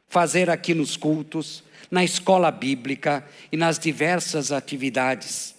fazer 0.07 0.49
aqui 0.49 0.73
nos 0.73 0.97
cultos, 0.97 1.63
na 1.89 2.03
escola 2.03 2.51
bíblica 2.51 3.25
e 3.51 3.57
nas 3.57 3.79
diversas 3.79 4.51
atividades. 4.51 5.55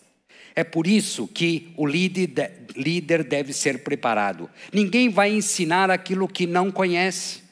É 0.55 0.63
por 0.63 0.87
isso 0.87 1.27
que 1.27 1.73
o 1.77 1.87
líder 1.87 3.25
deve 3.25 3.53
ser 3.53 3.83
preparado. 3.83 4.49
Ninguém 4.73 5.09
vai 5.09 5.33
ensinar 5.33 5.91
aquilo 5.91 6.29
que 6.29 6.47
não 6.47 6.71
conhece. 6.71 7.43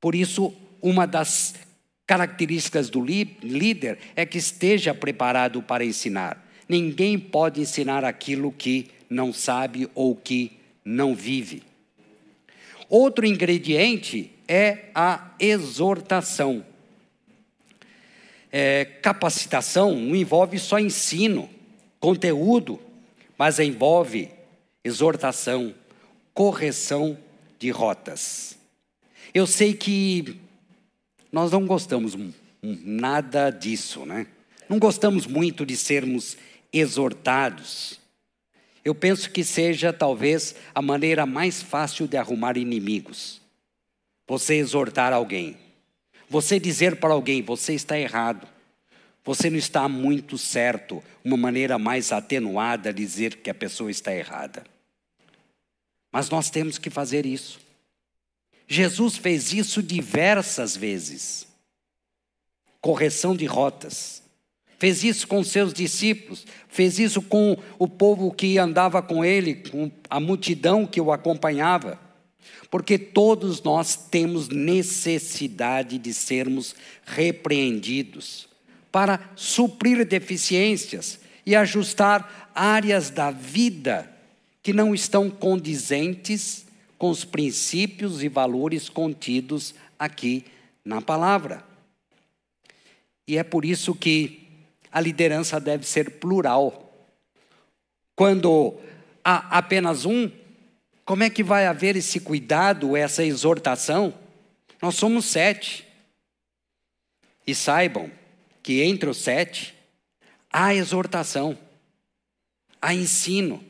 Por 0.00 0.14
isso, 0.14 0.54
uma 0.80 1.06
das 1.06 1.54
características 2.06 2.88
do 2.88 3.04
líder 3.04 3.98
é 4.14 4.24
que 4.24 4.38
esteja 4.38 4.94
preparado 4.94 5.60
para 5.62 5.84
ensinar. 5.84 6.46
Ninguém 6.68 7.18
pode 7.18 7.60
ensinar 7.60 8.04
aquilo 8.04 8.52
que 8.52 8.88
não 9.10 9.32
sabe 9.32 9.88
ou 9.94 10.16
que 10.16 10.52
não 10.84 11.14
vive. 11.14 11.62
Outro 12.88 13.26
ingrediente 13.26 14.30
é 14.46 14.90
a 14.94 15.32
exortação. 15.40 16.64
É, 18.50 18.84
capacitação 18.84 19.94
não 19.94 20.14
envolve 20.14 20.58
só 20.58 20.78
ensino, 20.78 21.50
conteúdo, 21.98 22.80
mas 23.36 23.58
envolve 23.58 24.30
exortação, 24.84 25.74
correção 26.32 27.18
de 27.58 27.70
rotas. 27.70 28.56
Eu 29.34 29.46
sei 29.46 29.74
que 29.74 30.40
nós 31.30 31.50
não 31.50 31.66
gostamos 31.66 32.16
nada 32.62 33.50
disso, 33.50 34.06
né? 34.06 34.26
Não 34.68 34.78
gostamos 34.78 35.26
muito 35.26 35.66
de 35.66 35.76
sermos 35.76 36.36
exortados. 36.72 38.00
Eu 38.86 38.94
penso 38.94 39.28
que 39.32 39.42
seja 39.42 39.92
talvez 39.92 40.54
a 40.72 40.80
maneira 40.80 41.26
mais 41.26 41.60
fácil 41.60 42.06
de 42.06 42.16
arrumar 42.16 42.56
inimigos. 42.56 43.40
Você 44.28 44.54
exortar 44.54 45.12
alguém. 45.12 45.56
Você 46.30 46.60
dizer 46.60 46.94
para 46.94 47.12
alguém, 47.12 47.42
você 47.42 47.74
está 47.74 47.98
errado. 47.98 48.46
Você 49.24 49.50
não 49.50 49.58
está 49.58 49.88
muito 49.88 50.38
certo. 50.38 51.02
Uma 51.24 51.36
maneira 51.36 51.80
mais 51.80 52.12
atenuada 52.12 52.92
de 52.92 53.02
dizer 53.02 53.38
que 53.38 53.50
a 53.50 53.54
pessoa 53.54 53.90
está 53.90 54.14
errada. 54.14 54.64
Mas 56.12 56.30
nós 56.30 56.48
temos 56.48 56.78
que 56.78 56.88
fazer 56.88 57.26
isso. 57.26 57.58
Jesus 58.68 59.16
fez 59.16 59.52
isso 59.52 59.82
diversas 59.82 60.76
vezes. 60.76 61.48
Correção 62.80 63.34
de 63.34 63.46
rotas. 63.46 64.22
Fez 64.78 65.02
isso 65.02 65.26
com 65.26 65.42
seus 65.42 65.72
discípulos, 65.72 66.46
fez 66.68 66.98
isso 66.98 67.22
com 67.22 67.56
o 67.78 67.88
povo 67.88 68.30
que 68.30 68.58
andava 68.58 69.00
com 69.00 69.24
ele, 69.24 69.54
com 69.54 69.90
a 70.10 70.20
multidão 70.20 70.86
que 70.86 71.00
o 71.00 71.10
acompanhava. 71.10 71.98
Porque 72.70 72.98
todos 72.98 73.62
nós 73.62 73.96
temos 73.96 74.48
necessidade 74.48 75.98
de 75.98 76.12
sermos 76.12 76.74
repreendidos 77.06 78.48
para 78.92 79.30
suprir 79.34 80.06
deficiências 80.06 81.20
e 81.44 81.54
ajustar 81.56 82.50
áreas 82.54 83.08
da 83.08 83.30
vida 83.30 84.10
que 84.62 84.72
não 84.72 84.94
estão 84.94 85.30
condizentes 85.30 86.66
com 86.98 87.08
os 87.08 87.24
princípios 87.24 88.22
e 88.22 88.28
valores 88.28 88.88
contidos 88.88 89.74
aqui 89.98 90.44
na 90.84 91.00
palavra. 91.00 91.64
E 93.28 93.38
é 93.38 93.42
por 93.42 93.64
isso 93.64 93.94
que 93.94 94.45
a 94.96 95.00
liderança 95.00 95.60
deve 95.60 95.86
ser 95.86 96.12
plural. 96.12 96.90
Quando 98.14 98.80
há 99.22 99.58
apenas 99.58 100.06
um, 100.06 100.32
como 101.04 101.22
é 101.22 101.28
que 101.28 101.44
vai 101.44 101.66
haver 101.66 101.96
esse 101.96 102.18
cuidado, 102.18 102.96
essa 102.96 103.22
exortação? 103.22 104.14
Nós 104.80 104.94
somos 104.94 105.26
sete. 105.26 105.86
E 107.46 107.54
saibam 107.54 108.10
que 108.62 108.80
entre 108.80 109.10
os 109.10 109.18
sete 109.18 109.74
há 110.50 110.74
exortação, 110.74 111.58
há 112.80 112.94
ensino. 112.94 113.62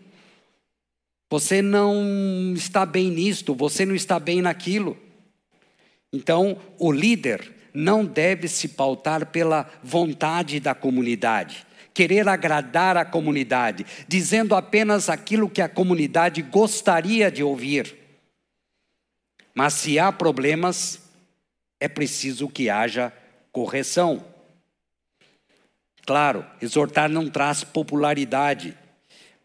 Você 1.29 1.61
não 1.61 2.55
está 2.55 2.87
bem 2.87 3.11
nisto, 3.11 3.53
você 3.53 3.85
não 3.85 3.97
está 3.97 4.21
bem 4.21 4.41
naquilo. 4.41 4.97
Então, 6.13 6.57
o 6.79 6.93
líder 6.93 7.56
não 7.77 8.07
deve 8.07 8.49
se 8.49 8.69
pautar 8.69 9.27
pela 9.27 9.71
vontade 9.83 10.59
da 10.59 10.75
comunidade, 10.75 11.67
querer 11.93 12.27
agradar 12.27 12.97
a 12.97 13.05
comunidade, 13.05 13.85
dizendo 14.09 14.55
apenas 14.55 15.11
aquilo 15.11 15.51
que 15.51 15.61
a 15.61 15.69
comunidade 15.69 16.41
gostaria 16.41 17.31
de 17.31 17.43
ouvir. 17.43 17.95
Mas 19.55 19.75
se 19.75 19.99
há 19.99 20.11
problemas, 20.11 21.03
é 21.79 21.87
preciso 21.87 22.49
que 22.49 22.71
haja 22.71 23.13
correção. 23.53 24.25
Claro, 26.07 26.47
exortar 26.63 27.11
não 27.11 27.29
traz 27.29 27.63
popularidade, 27.63 28.75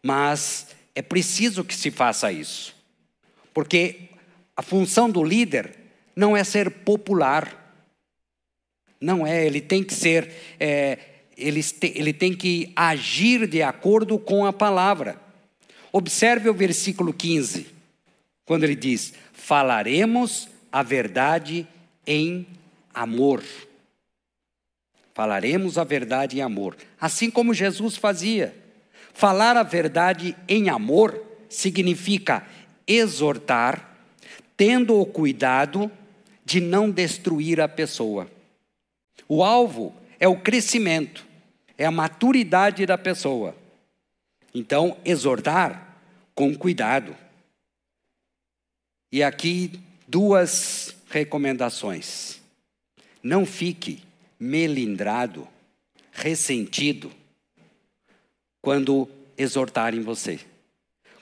mas 0.02 0.68
é 0.94 1.02
preciso 1.02 1.62
que 1.62 1.74
se 1.74 1.90
faça 1.90 2.32
isso. 2.32 2.74
Porque 3.52 4.08
a 4.56 4.62
função 4.62 5.10
do 5.10 5.22
líder 5.22 5.76
não 6.16 6.34
é 6.34 6.42
ser 6.44 6.70
popular, 6.70 7.61
não 9.02 9.26
é, 9.26 9.44
ele 9.44 9.60
tem 9.60 9.82
que 9.82 9.92
ser, 9.92 10.32
é, 10.58 10.98
ele, 11.36 11.60
ele 11.94 12.12
tem 12.12 12.32
que 12.32 12.72
agir 12.76 13.46
de 13.46 13.62
acordo 13.62 14.18
com 14.18 14.46
a 14.46 14.52
palavra. 14.52 15.20
Observe 15.90 16.48
o 16.48 16.54
versículo 16.54 17.12
15, 17.12 17.66
quando 18.46 18.64
ele 18.64 18.76
diz: 18.76 19.12
Falaremos 19.32 20.48
a 20.70 20.82
verdade 20.82 21.66
em 22.06 22.46
amor. 22.94 23.42
Falaremos 25.12 25.76
a 25.76 25.84
verdade 25.84 26.38
em 26.38 26.40
amor, 26.40 26.76
assim 26.98 27.30
como 27.30 27.52
Jesus 27.52 27.96
fazia. 27.96 28.54
Falar 29.12 29.58
a 29.58 29.62
verdade 29.62 30.34
em 30.48 30.70
amor 30.70 31.22
significa 31.48 32.46
exortar, 32.86 33.98
tendo 34.56 34.98
o 34.98 35.04
cuidado 35.04 35.90
de 36.44 36.60
não 36.60 36.90
destruir 36.90 37.60
a 37.60 37.68
pessoa. 37.68 38.26
O 39.34 39.42
alvo 39.42 39.94
é 40.20 40.28
o 40.28 40.38
crescimento, 40.38 41.26
é 41.78 41.86
a 41.86 41.90
maturidade 41.90 42.84
da 42.84 42.98
pessoa. 42.98 43.56
Então, 44.54 44.98
exortar 45.06 45.96
com 46.34 46.54
cuidado. 46.54 47.16
E 49.10 49.22
aqui 49.22 49.80
duas 50.06 50.94
recomendações. 51.08 52.42
Não 53.22 53.46
fique 53.46 54.02
melindrado, 54.38 55.48
ressentido, 56.12 57.10
quando 58.60 59.08
exortarem 59.38 60.02
você. 60.02 60.40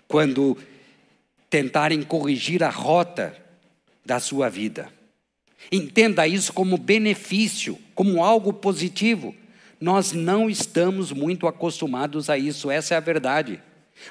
Quando 0.09 0.59
tentarem 1.49 2.03
corrigir 2.03 2.65
a 2.65 2.71
rota 2.71 3.41
da 4.05 4.19
sua 4.19 4.49
vida. 4.49 4.93
Entenda 5.71 6.27
isso 6.27 6.53
como 6.53 6.77
benefício, 6.77 7.79
como 7.95 8.23
algo 8.23 8.53
positivo. 8.53 9.35
Nós 9.81 10.13
não 10.13 10.51
estamos 10.51 11.13
muito 11.13 11.47
acostumados 11.47 12.29
a 12.29 12.37
isso, 12.37 12.71
essa 12.71 12.95
é 12.95 12.97
a 12.97 13.01
verdade. 13.01 13.63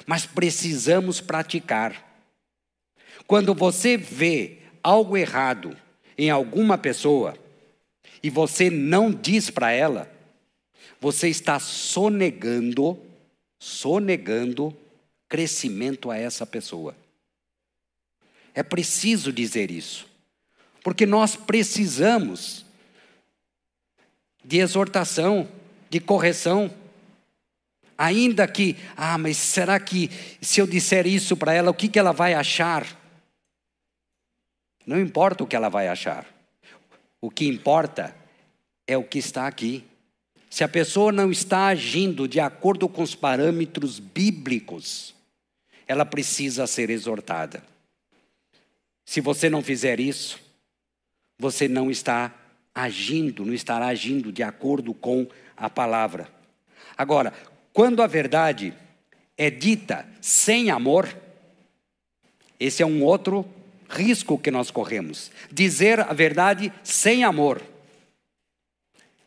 Mas 0.06 0.26
precisamos 0.26 1.20
praticar. 1.20 2.10
Quando 3.26 3.54
você 3.54 3.96
vê 3.96 4.58
algo 4.82 5.16
errado 5.16 5.76
em 6.18 6.30
alguma 6.30 6.76
pessoa 6.76 7.36
e 8.22 8.28
você 8.28 8.68
não 8.68 9.12
diz 9.12 9.50
para 9.50 9.70
ela, 9.70 10.10
você 11.00 11.28
está 11.28 11.58
sonegando, 11.58 12.98
sonegando 13.58 14.76
crescimento 15.28 16.10
a 16.10 16.18
essa 16.18 16.44
pessoa. 16.44 16.96
É 18.52 18.62
preciso 18.62 19.32
dizer 19.32 19.70
isso. 19.70 20.09
Porque 20.82 21.06
nós 21.06 21.36
precisamos 21.36 22.64
de 24.44 24.58
exortação, 24.58 25.48
de 25.88 26.00
correção. 26.00 26.70
Ainda 27.96 28.48
que, 28.48 28.76
ah, 28.96 29.18
mas 29.18 29.36
será 29.36 29.78
que 29.78 30.10
se 30.40 30.60
eu 30.60 30.66
disser 30.66 31.06
isso 31.06 31.36
para 31.36 31.52
ela, 31.52 31.70
o 31.70 31.74
que, 31.74 31.88
que 31.88 31.98
ela 31.98 32.12
vai 32.12 32.32
achar? 32.34 32.86
Não 34.86 34.98
importa 34.98 35.44
o 35.44 35.46
que 35.46 35.54
ela 35.54 35.68
vai 35.68 35.88
achar. 35.88 36.26
O 37.20 37.30
que 37.30 37.46
importa 37.46 38.16
é 38.86 38.96
o 38.96 39.04
que 39.04 39.18
está 39.18 39.46
aqui. 39.46 39.84
Se 40.48 40.64
a 40.64 40.68
pessoa 40.68 41.12
não 41.12 41.30
está 41.30 41.66
agindo 41.66 42.26
de 42.26 42.40
acordo 42.40 42.88
com 42.88 43.02
os 43.02 43.14
parâmetros 43.14 44.00
bíblicos, 44.00 45.14
ela 45.86 46.04
precisa 46.04 46.66
ser 46.66 46.90
exortada. 46.90 47.62
Se 49.04 49.20
você 49.20 49.50
não 49.50 49.62
fizer 49.62 50.00
isso, 50.00 50.40
você 51.40 51.66
não 51.66 51.90
está 51.90 52.32
agindo, 52.74 53.44
não 53.44 53.54
estará 53.54 53.86
agindo 53.86 54.30
de 54.30 54.42
acordo 54.42 54.92
com 54.92 55.26
a 55.56 55.68
palavra. 55.70 56.28
Agora, 56.96 57.32
quando 57.72 58.02
a 58.02 58.06
verdade 58.06 58.74
é 59.36 59.50
dita 59.50 60.06
sem 60.20 60.70
amor, 60.70 61.08
esse 62.58 62.82
é 62.82 62.86
um 62.86 63.02
outro 63.02 63.46
risco 63.88 64.38
que 64.38 64.50
nós 64.50 64.70
corremos. 64.70 65.30
Dizer 65.50 66.00
a 66.00 66.12
verdade 66.12 66.70
sem 66.84 67.24
amor 67.24 67.62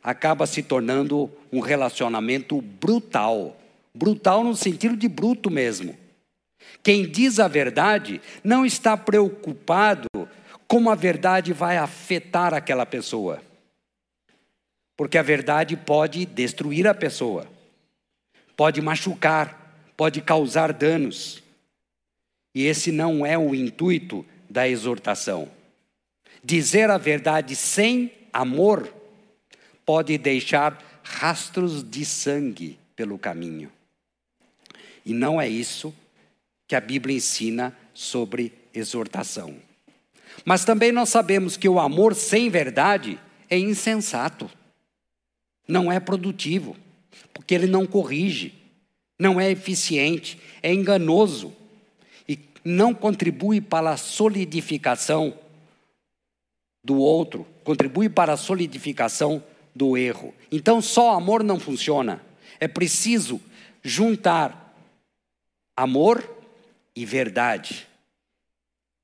acaba 0.04 0.46
se 0.46 0.62
tornando 0.62 1.32
um 1.52 1.60
relacionamento 1.60 2.62
brutal. 2.62 3.58
Brutal 3.94 4.44
no 4.44 4.56
sentido 4.56 4.96
de 4.96 5.08
bruto 5.08 5.50
mesmo. 5.50 5.98
Quem 6.84 7.10
diz 7.10 7.40
a 7.40 7.48
verdade 7.48 8.22
não 8.44 8.66
está 8.66 8.98
preocupado 8.98 10.08
como 10.74 10.90
a 10.90 10.96
verdade 10.96 11.54
vai 11.54 11.78
afetar 11.78 12.52
aquela 12.52 12.84
pessoa. 12.84 13.40
Porque 14.98 15.20
a 15.20 15.22
verdade 15.22 15.78
pode 15.78 16.26
destruir 16.26 16.88
a 16.88 16.96
pessoa, 16.96 17.48
pode 18.58 18.82
machucar, 18.82 19.94
pode 19.96 20.20
causar 20.20 20.74
danos. 20.74 21.44
E 22.56 22.66
esse 22.66 22.92
não 22.92 23.24
é 23.24 23.38
o 23.38 23.54
intuito 23.54 24.26
da 24.50 24.68
exortação. 24.68 25.48
Dizer 26.44 26.90
a 26.90 26.98
verdade 26.98 27.56
sem 27.56 28.12
amor 28.34 28.92
pode 29.86 30.18
deixar 30.18 30.84
rastros 31.04 31.88
de 31.88 32.04
sangue 32.04 32.80
pelo 32.96 33.20
caminho. 33.20 33.72
E 35.06 35.14
não 35.14 35.40
é 35.40 35.48
isso 35.48 35.94
que 36.68 36.76
a 36.76 36.82
Bíblia 36.82 37.16
ensina 37.16 37.78
sobre 37.94 38.52
exortação. 38.74 39.56
Mas 40.46 40.66
também 40.66 40.92
nós 40.92 41.10
sabemos 41.10 41.58
que 41.58 41.70
o 41.70 41.80
amor 41.80 42.16
sem 42.16 42.50
verdade 42.50 43.20
é 43.50 43.58
insensato, 43.58 44.50
não 45.68 45.92
é 45.92 46.00
produtivo, 46.00 46.76
porque 47.34 47.54
ele 47.54 47.68
não 47.68 47.86
corrige, 47.86 48.54
não 49.18 49.40
é 49.40 49.50
eficiente, 49.52 50.40
é 50.62 50.74
enganoso 50.74 51.54
e 52.28 52.40
não 52.64 52.94
contribui 52.94 53.62
para 53.62 53.92
a 53.92 53.98
solidificação 53.98 55.38
do 56.84 56.98
outro, 56.98 57.48
contribui 57.64 58.10
para 58.10 58.34
a 58.34 58.38
solidificação 58.38 59.44
do 59.76 59.98
erro. 59.98 60.34
Então, 60.52 60.82
só 60.82 61.16
amor 61.16 61.44
não 61.44 61.60
funciona. 61.60 62.22
É 62.60 62.68
preciso 62.68 63.40
juntar 63.82 64.76
amor 65.76 66.30
e 66.96 67.06
verdade. 67.06 67.88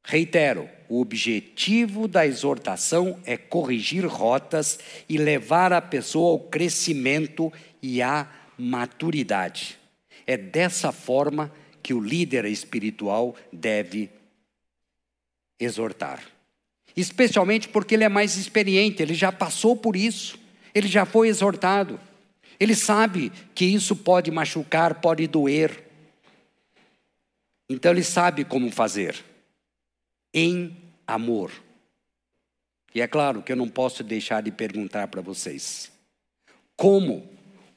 Reitero, 0.04 0.70
o 0.90 1.00
objetivo 1.00 2.08
da 2.08 2.26
exortação 2.26 3.20
é 3.24 3.38
corrigir 3.38 4.06
rotas 4.08 4.80
e 5.08 5.18
levar 5.18 5.72
a 5.72 5.80
pessoa 5.80 6.32
ao 6.32 6.40
crescimento 6.40 7.54
e 7.80 8.02
à 8.02 8.28
maturidade. 8.58 9.78
É 10.26 10.36
dessa 10.36 10.92
forma 10.92 11.54
que 11.84 11.94
o 11.94 12.02
líder 12.02 12.46
espiritual 12.46 13.36
deve 13.54 14.10
exortar. 15.60 16.24
Especialmente 16.98 17.70
porque 17.70 17.94
ele 17.94 18.04
é 18.04 18.10
mais 18.10 18.36
experiente, 18.36 19.04
ele 19.04 19.14
já 19.14 19.32
passou 19.32 19.76
por 19.76 19.96
isso. 19.96 20.40
Ele 20.74 20.88
já 20.88 21.06
foi 21.06 21.28
exortado. 21.28 22.00
Ele 22.60 22.76
sabe 22.76 23.32
que 23.54 23.64
isso 23.64 23.96
pode 23.96 24.32
machucar, 24.32 24.96
pode 24.96 25.28
doer. 25.28 25.84
Então 27.70 27.92
ele 27.92 28.04
sabe 28.04 28.44
como 28.44 28.72
fazer. 28.72 29.29
Em 30.34 30.76
amor. 31.08 31.52
E 32.94 33.02
é 33.02 33.08
claro 33.08 33.42
que 33.42 33.52
eu 33.52 33.56
não 33.56 33.70
posso 33.70 34.04
deixar 34.04 34.42
de 34.42 34.52
perguntar 34.52 35.08
para 35.08 35.22
vocês: 35.22 35.92
como 36.76 37.28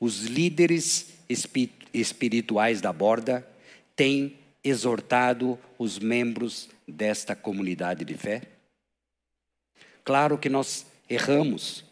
os 0.00 0.24
líderes 0.24 1.14
espirituais 1.92 2.80
da 2.80 2.92
borda 2.92 3.46
têm 3.94 4.38
exortado 4.64 5.58
os 5.78 5.98
membros 5.98 6.68
desta 6.86 7.34
comunidade 7.34 8.04
de 8.04 8.14
fé? 8.14 8.42
Claro 10.04 10.38
que 10.38 10.48
nós 10.48 10.86
erramos, 11.08 11.84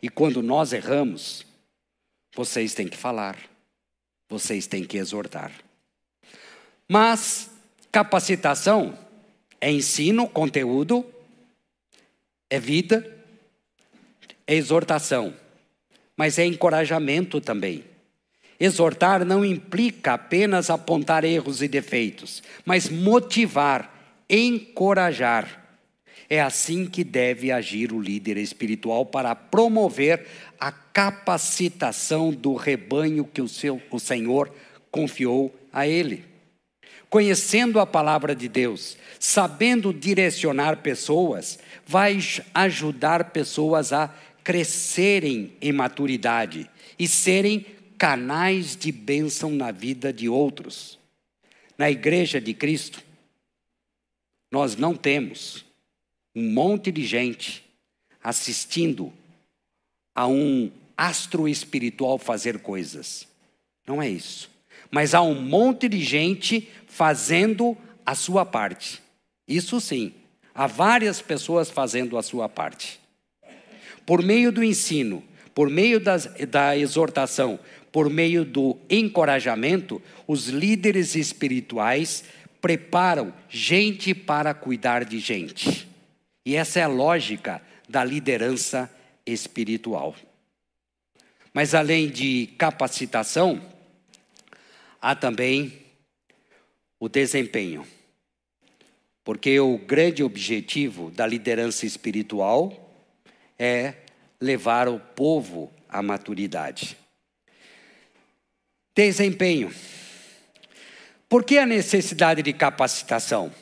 e 0.00 0.08
quando 0.08 0.42
nós 0.42 0.72
erramos, 0.72 1.44
vocês 2.34 2.74
têm 2.74 2.88
que 2.88 2.96
falar, 2.96 3.36
vocês 4.28 4.66
têm 4.66 4.84
que 4.84 4.96
exortar. 4.96 5.52
Mas 6.88 7.50
capacitação 7.90 8.96
é 9.60 9.70
ensino, 9.70 10.28
conteúdo, 10.28 11.04
é 12.50 12.58
vida, 12.58 13.06
é 14.46 14.54
exortação, 14.54 15.34
mas 16.16 16.38
é 16.38 16.46
encorajamento 16.46 17.40
também. 17.40 17.84
Exortar 18.60 19.24
não 19.24 19.44
implica 19.44 20.14
apenas 20.14 20.68
apontar 20.68 21.24
erros 21.24 21.62
e 21.62 21.68
defeitos, 21.68 22.42
mas 22.64 22.88
motivar, 22.88 24.24
encorajar 24.28 25.68
é 26.30 26.40
assim 26.40 26.84
que 26.84 27.02
deve 27.02 27.50
agir 27.50 27.92
o 27.92 28.00
líder 28.00 28.36
espiritual 28.36 29.06
para 29.06 29.34
promover 29.34 30.26
a 30.60 30.70
capacitação 30.70 32.30
do 32.30 32.54
rebanho 32.54 33.24
que 33.24 33.40
o, 33.40 33.48
seu, 33.48 33.80
o 33.90 33.98
Senhor 33.98 34.52
confiou 34.90 35.54
a 35.72 35.86
ele. 35.86 36.24
Conhecendo 37.10 37.80
a 37.80 37.86
palavra 37.86 38.34
de 38.34 38.48
Deus, 38.48 38.96
sabendo 39.18 39.92
direcionar 39.92 40.82
pessoas, 40.82 41.58
vai 41.86 42.18
ajudar 42.54 43.30
pessoas 43.30 43.92
a 43.92 44.14
crescerem 44.44 45.52
em 45.60 45.72
maturidade 45.72 46.70
e 46.98 47.08
serem 47.08 47.64
canais 47.96 48.76
de 48.76 48.92
bênção 48.92 49.50
na 49.50 49.70
vida 49.70 50.12
de 50.12 50.28
outros. 50.28 50.98
Na 51.76 51.90
igreja 51.90 52.40
de 52.40 52.52
Cristo, 52.52 53.02
nós 54.50 54.76
não 54.76 54.94
temos 54.94 55.64
um 56.34 56.50
monte 56.52 56.92
de 56.92 57.04
gente 57.04 57.64
assistindo 58.22 59.12
a 60.14 60.26
um 60.26 60.70
astro 60.96 61.48
espiritual 61.48 62.18
fazer 62.18 62.60
coisas. 62.60 63.26
Não 63.86 64.02
é 64.02 64.08
isso. 64.08 64.50
Mas 64.90 65.14
há 65.14 65.22
um 65.22 65.40
monte 65.40 65.88
de 65.88 66.02
gente 66.02 66.68
fazendo 66.86 67.76
a 68.04 68.14
sua 68.14 68.44
parte. 68.44 69.02
Isso 69.46 69.80
sim. 69.80 70.12
Há 70.54 70.66
várias 70.66 71.20
pessoas 71.20 71.70
fazendo 71.70 72.18
a 72.18 72.22
sua 72.22 72.48
parte. 72.48 72.98
Por 74.04 74.22
meio 74.22 74.50
do 74.50 74.64
ensino, 74.64 75.22
por 75.54 75.68
meio 75.68 76.00
das, 76.00 76.26
da 76.48 76.76
exortação, 76.76 77.58
por 77.92 78.10
meio 78.10 78.44
do 78.44 78.76
encorajamento, 78.88 80.00
os 80.26 80.48
líderes 80.48 81.14
espirituais 81.14 82.24
preparam 82.60 83.32
gente 83.48 84.14
para 84.14 84.54
cuidar 84.54 85.04
de 85.04 85.18
gente. 85.18 85.88
E 86.44 86.56
essa 86.56 86.80
é 86.80 86.82
a 86.82 86.88
lógica 86.88 87.62
da 87.88 88.04
liderança 88.04 88.90
espiritual. 89.26 90.14
Mas 91.52 91.74
além 91.74 92.08
de 92.08 92.48
capacitação, 92.58 93.60
há 95.00 95.14
também 95.14 95.86
o 96.98 97.08
desempenho. 97.08 97.86
Porque 99.24 99.60
o 99.60 99.78
grande 99.78 100.22
objetivo 100.22 101.10
da 101.10 101.26
liderança 101.26 101.84
espiritual 101.84 102.72
é 103.58 103.94
levar 104.40 104.88
o 104.88 104.98
povo 104.98 105.70
à 105.88 106.02
maturidade. 106.02 106.96
Desempenho. 108.94 109.72
Por 111.28 111.44
que 111.44 111.58
a 111.58 111.66
necessidade 111.66 112.42
de 112.42 112.52
capacitação? 112.52 113.52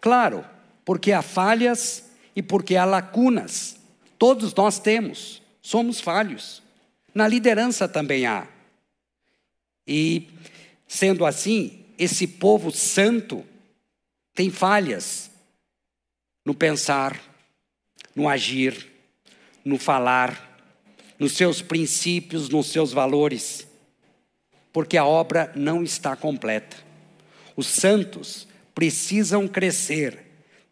Claro, 0.00 0.44
porque 0.84 1.12
há 1.12 1.22
falhas 1.22 2.10
e 2.34 2.42
porque 2.42 2.74
há 2.74 2.84
lacunas. 2.84 3.76
Todos 4.18 4.54
nós 4.54 4.78
temos, 4.78 5.42
somos 5.60 6.00
falhos. 6.00 6.62
Na 7.14 7.28
liderança 7.28 7.86
também 7.86 8.24
há. 8.24 8.48
E, 9.86 10.28
sendo 10.92 11.24
assim, 11.24 11.86
esse 11.98 12.26
povo 12.26 12.70
santo 12.70 13.42
tem 14.34 14.50
falhas 14.50 15.30
no 16.44 16.54
pensar, 16.54 17.18
no 18.14 18.28
agir, 18.28 18.92
no 19.64 19.78
falar, 19.78 20.62
nos 21.18 21.32
seus 21.32 21.62
princípios, 21.62 22.50
nos 22.50 22.66
seus 22.66 22.92
valores, 22.92 23.66
porque 24.70 24.98
a 24.98 25.06
obra 25.06 25.50
não 25.56 25.82
está 25.82 26.14
completa. 26.14 26.76
Os 27.56 27.68
santos 27.68 28.46
precisam 28.74 29.48
crescer, 29.48 30.18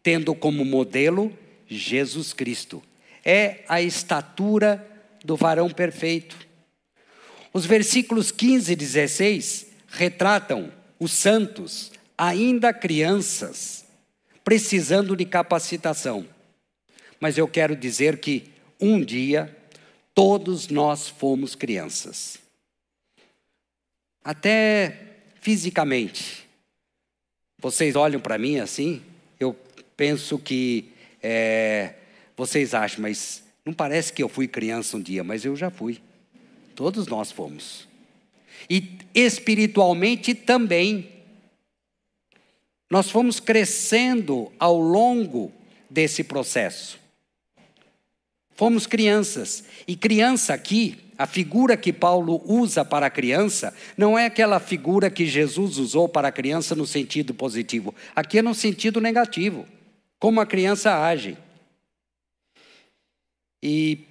tendo 0.03 0.35
como 0.35 0.63
modelo 0.63 1.35
Jesus 1.67 2.31
Cristo. 2.31 2.79
É 3.25 3.63
a 3.67 3.81
estatura 3.81 4.87
do 5.25 5.35
varão 5.35 5.67
perfeito. 5.67 6.37
Os 7.51 7.65
versículos 7.65 8.29
15 8.29 8.71
e 8.71 8.75
16 8.75 9.70
retratam 9.91 10.71
os 10.97 11.11
santos, 11.11 11.91
ainda 12.17 12.73
crianças, 12.73 13.85
precisando 14.43 15.15
de 15.15 15.25
capacitação. 15.25 16.25
mas 17.19 17.37
eu 17.37 17.47
quero 17.47 17.75
dizer 17.75 18.17
que 18.17 18.49
um 18.79 19.03
dia 19.03 19.55
todos 20.15 20.69
nós 20.69 21.07
fomos 21.07 21.53
crianças. 21.53 22.39
Até 24.23 24.97
fisicamente. 25.39 26.49
Vocês 27.59 27.95
olham 27.95 28.19
para 28.19 28.39
mim 28.39 28.57
assim, 28.57 29.03
eu 29.39 29.55
penso 29.95 30.39
que 30.39 30.91
é, 31.21 31.93
vocês 32.35 32.73
acham, 32.73 33.03
mas 33.03 33.43
não 33.63 33.73
parece 33.73 34.11
que 34.11 34.23
eu 34.23 34.29
fui 34.29 34.47
criança 34.47 34.97
um 34.97 35.01
dia, 35.01 35.23
mas 35.23 35.45
eu 35.45 35.55
já 35.55 35.69
fui. 35.69 36.01
Todos 36.75 37.05
nós 37.05 37.31
fomos. 37.31 37.87
E 38.69 38.97
espiritualmente 39.13 40.33
também. 40.33 41.09
Nós 42.89 43.09
fomos 43.09 43.39
crescendo 43.39 44.51
ao 44.59 44.77
longo 44.77 45.51
desse 45.89 46.23
processo. 46.23 46.99
Fomos 48.55 48.85
crianças. 48.85 49.63
E 49.87 49.95
criança 49.95 50.53
aqui, 50.53 50.97
a 51.17 51.25
figura 51.25 51.77
que 51.77 51.91
Paulo 51.91 52.41
usa 52.45 52.83
para 52.83 53.05
a 53.05 53.09
criança, 53.09 53.73
não 53.97 54.17
é 54.17 54.25
aquela 54.25 54.59
figura 54.59 55.09
que 55.09 55.25
Jesus 55.25 55.77
usou 55.77 56.07
para 56.07 56.27
a 56.27 56.31
criança 56.31 56.75
no 56.75 56.85
sentido 56.85 57.33
positivo. 57.33 57.95
Aqui 58.15 58.39
é 58.39 58.41
no 58.41 58.53
sentido 58.53 58.99
negativo. 59.01 59.65
Como 60.19 60.39
a 60.39 60.45
criança 60.45 61.03
age. 61.03 61.37
E 63.63 64.05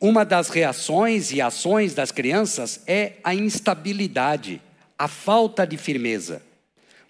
uma 0.00 0.24
das 0.24 0.48
reações 0.48 1.32
e 1.32 1.40
ações 1.40 1.94
das 1.94 2.12
crianças 2.12 2.82
é 2.86 3.14
a 3.24 3.34
instabilidade, 3.34 4.62
a 4.98 5.08
falta 5.08 5.66
de 5.66 5.76
firmeza. 5.76 6.42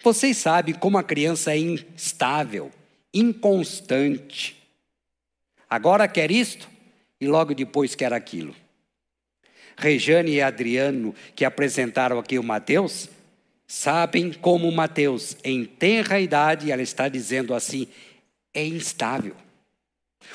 Vocês 0.03 0.37
sabem 0.37 0.73
como 0.73 0.97
a 0.97 1.03
criança 1.03 1.51
é 1.51 1.57
instável, 1.57 2.71
inconstante. 3.13 4.57
Agora 5.69 6.07
quer 6.07 6.31
isto 6.31 6.67
e 7.19 7.27
logo 7.27 7.53
depois 7.53 7.95
quer 7.95 8.13
aquilo. 8.13 8.55
Rejane 9.77 10.31
e 10.31 10.41
Adriano, 10.41 11.13
que 11.35 11.45
apresentaram 11.45 12.17
aqui 12.19 12.39
o 12.39 12.43
Mateus, 12.43 13.09
sabem 13.67 14.33
como 14.33 14.71
Mateus, 14.71 15.37
em 15.43 15.63
tenra 15.63 16.19
idade, 16.19 16.71
ela 16.71 16.81
está 16.81 17.07
dizendo 17.07 17.53
assim, 17.53 17.87
é 18.53 18.65
instável. 18.65 19.35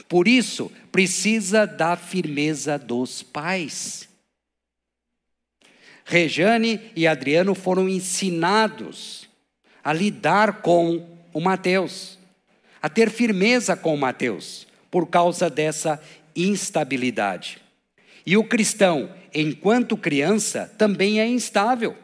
Por 0.08 0.26
isso, 0.26 0.70
precisa 0.90 1.66
da 1.66 1.96
firmeza 1.96 2.78
dos 2.78 3.22
pais. 3.22 4.08
Rejane 6.04 6.80
e 6.94 7.06
Adriano 7.06 7.54
foram 7.54 7.88
ensinados 7.88 9.28
a 9.82 9.92
lidar 9.92 10.60
com 10.60 11.06
o 11.32 11.40
Mateus, 11.40 12.18
a 12.80 12.88
ter 12.88 13.10
firmeza 13.10 13.76
com 13.76 13.94
o 13.94 13.98
Mateus, 13.98 14.66
por 14.90 15.08
causa 15.08 15.48
dessa 15.48 16.00
instabilidade. 16.36 17.58
E 18.26 18.36
o 18.36 18.44
cristão, 18.44 19.10
enquanto 19.34 19.96
criança, 19.96 20.72
também 20.78 21.20
é 21.20 21.26
instável. 21.26 21.96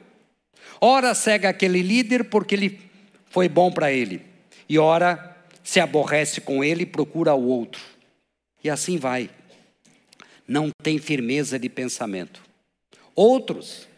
Ora 0.80 1.14
segue 1.14 1.46
aquele 1.46 1.82
líder 1.82 2.24
porque 2.24 2.54
ele 2.54 2.80
foi 3.26 3.48
bom 3.48 3.70
para 3.70 3.92
ele, 3.92 4.22
e 4.68 4.78
ora 4.78 5.29
se 5.62 5.80
aborrece 5.80 6.40
com 6.40 6.62
ele 6.62 6.82
e 6.82 6.86
procura 6.86 7.34
o 7.34 7.46
outro. 7.46 7.82
E 8.62 8.70
assim 8.70 8.98
vai. 8.98 9.30
Não 10.46 10.70
tem 10.82 10.98
firmeza 10.98 11.58
de 11.58 11.68
pensamento. 11.68 12.42
Outros 13.14 13.88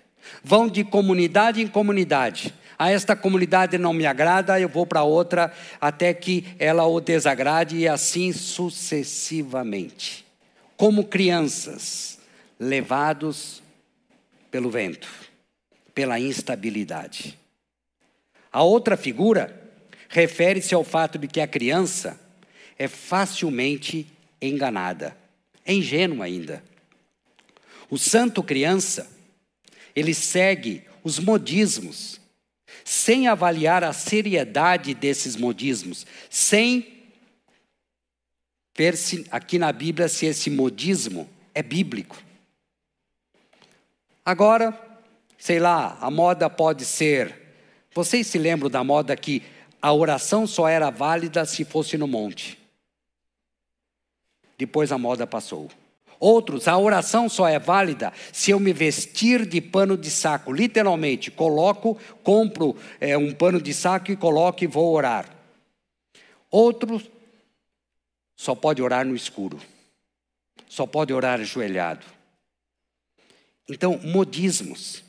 vão 0.43 0.69
de 0.69 0.85
comunidade 0.85 1.61
em 1.63 1.67
comunidade. 1.67 2.55
A 2.79 2.91
esta 2.91 3.15
comunidade 3.15 3.79
não 3.79 3.93
me 3.93 4.07
agrada, 4.07 4.59
eu 4.59 4.69
vou 4.69 4.85
para 4.85 5.03
outra 5.03 5.53
até 5.81 6.13
que 6.13 6.47
ela 6.59 6.85
o 6.85 7.01
desagrade 7.01 7.77
e 7.77 7.87
assim 7.87 8.33
sucessivamente. 8.33 10.27
Como 10.77 11.05
crianças 11.05 12.19
levados 12.59 13.63
pelo 14.51 14.71
vento, 14.71 15.09
pela 15.95 16.19
instabilidade. 16.19 17.39
A 18.53 18.63
outra 18.63 18.97
figura 18.97 19.62
refere-se 20.13 20.75
ao 20.75 20.85
fato 20.85 21.19
de 21.19 21.27
que 21.27 21.41
a 21.41 21.47
criança 21.49 22.21
é 22.79 22.87
facilmente 22.87 24.07
enganada, 24.43 25.17
é 25.65 25.73
ingênua 25.73 26.27
ainda. 26.27 26.63
O 27.89 27.97
santo 27.97 28.43
criança, 28.43 29.11
ele 29.97 30.13
segue 30.13 30.85
os 31.03 31.19
modismos, 31.19 32.21
sem 32.85 33.27
avaliar 33.27 33.83
a 33.83 33.95
seriedade 33.95 34.93
desses 34.93 35.35
modismos, 35.35 36.07
sem 36.29 37.05
ver 38.77 38.99
se 38.99 39.27
aqui 39.31 39.59
na 39.59 39.73
Bíblia 39.73 40.09
se 40.09 40.27
esse 40.27 40.51
modismo 40.51 41.29
é 41.55 41.63
bíblico. 41.63 42.23
Agora, 44.23 44.79
sei 45.39 45.59
lá, 45.59 45.97
a 46.03 46.11
moda 46.11 46.51
pode 46.51 46.85
ser. 46.85 47.35
Vocês 47.95 48.27
se 48.27 48.37
lembram 48.37 48.69
da 48.69 48.85
moda 48.85 49.17
que 49.17 49.43
a 49.83 49.93
oração 49.93 50.47
só 50.47 50.69
era 50.69 50.91
válida 50.91 51.45
se 51.45 51.65
fosse 51.65 51.99
no 51.99 52.07
monte. 52.07 52.57
Depois 54.57 54.93
a 54.93 54.97
moda 54.97 55.27
passou. 55.27 55.69
Outros, 56.21 56.69
a 56.69 56.79
oração 56.79 57.29
só 57.29 57.49
é 57.49 57.59
válida 57.59 58.13
se 58.33 58.53
eu 58.53 58.61
me 58.61 58.73
vestir 58.73 59.45
de 59.45 59.61
pano 59.61 59.97
de 59.97 60.09
saco. 60.09 60.53
Literalmente, 60.53 61.33
coloco, 61.33 61.99
compro 62.23 62.77
é, 63.01 63.19
um 63.19 63.35
pano 63.35 63.61
de 63.61 63.75
saco 63.75 64.13
e 64.13 64.17
coloco 64.17 64.63
e 64.63 64.69
vou 64.69 64.95
orar. 64.95 65.29
Outros, 66.49 67.11
só 68.37 68.55
pode 68.55 68.81
orar 68.81 69.05
no 69.05 69.17
escuro. 69.17 69.59
Só 70.69 70.87
pode 70.87 71.13
orar 71.13 71.41
ajoelhado. 71.41 72.07
Então, 73.69 73.99
modismos. 73.99 75.03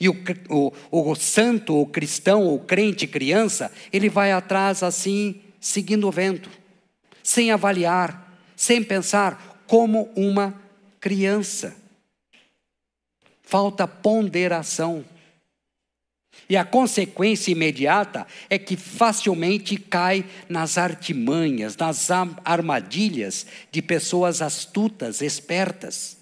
E 0.00 0.08
o, 0.08 0.16
o, 0.48 0.72
o 0.90 1.14
santo, 1.14 1.80
o 1.80 1.86
cristão, 1.86 2.46
o 2.46 2.58
crente 2.58 3.06
criança, 3.06 3.72
ele 3.92 4.08
vai 4.08 4.30
atrás 4.30 4.82
assim, 4.82 5.40
seguindo 5.60 6.06
o 6.06 6.12
vento, 6.12 6.50
sem 7.22 7.50
avaliar, 7.50 8.32
sem 8.56 8.82
pensar, 8.82 9.62
como 9.66 10.10
uma 10.14 10.54
criança. 11.00 11.76
Falta 13.42 13.86
ponderação. 13.88 15.04
E 16.48 16.56
a 16.56 16.64
consequência 16.64 17.50
imediata 17.50 18.26
é 18.48 18.58
que 18.58 18.76
facilmente 18.76 19.76
cai 19.76 20.24
nas 20.48 20.78
artimanhas, 20.78 21.76
nas 21.76 22.08
armadilhas 22.44 23.46
de 23.70 23.82
pessoas 23.82 24.40
astutas, 24.40 25.20
espertas 25.20 26.17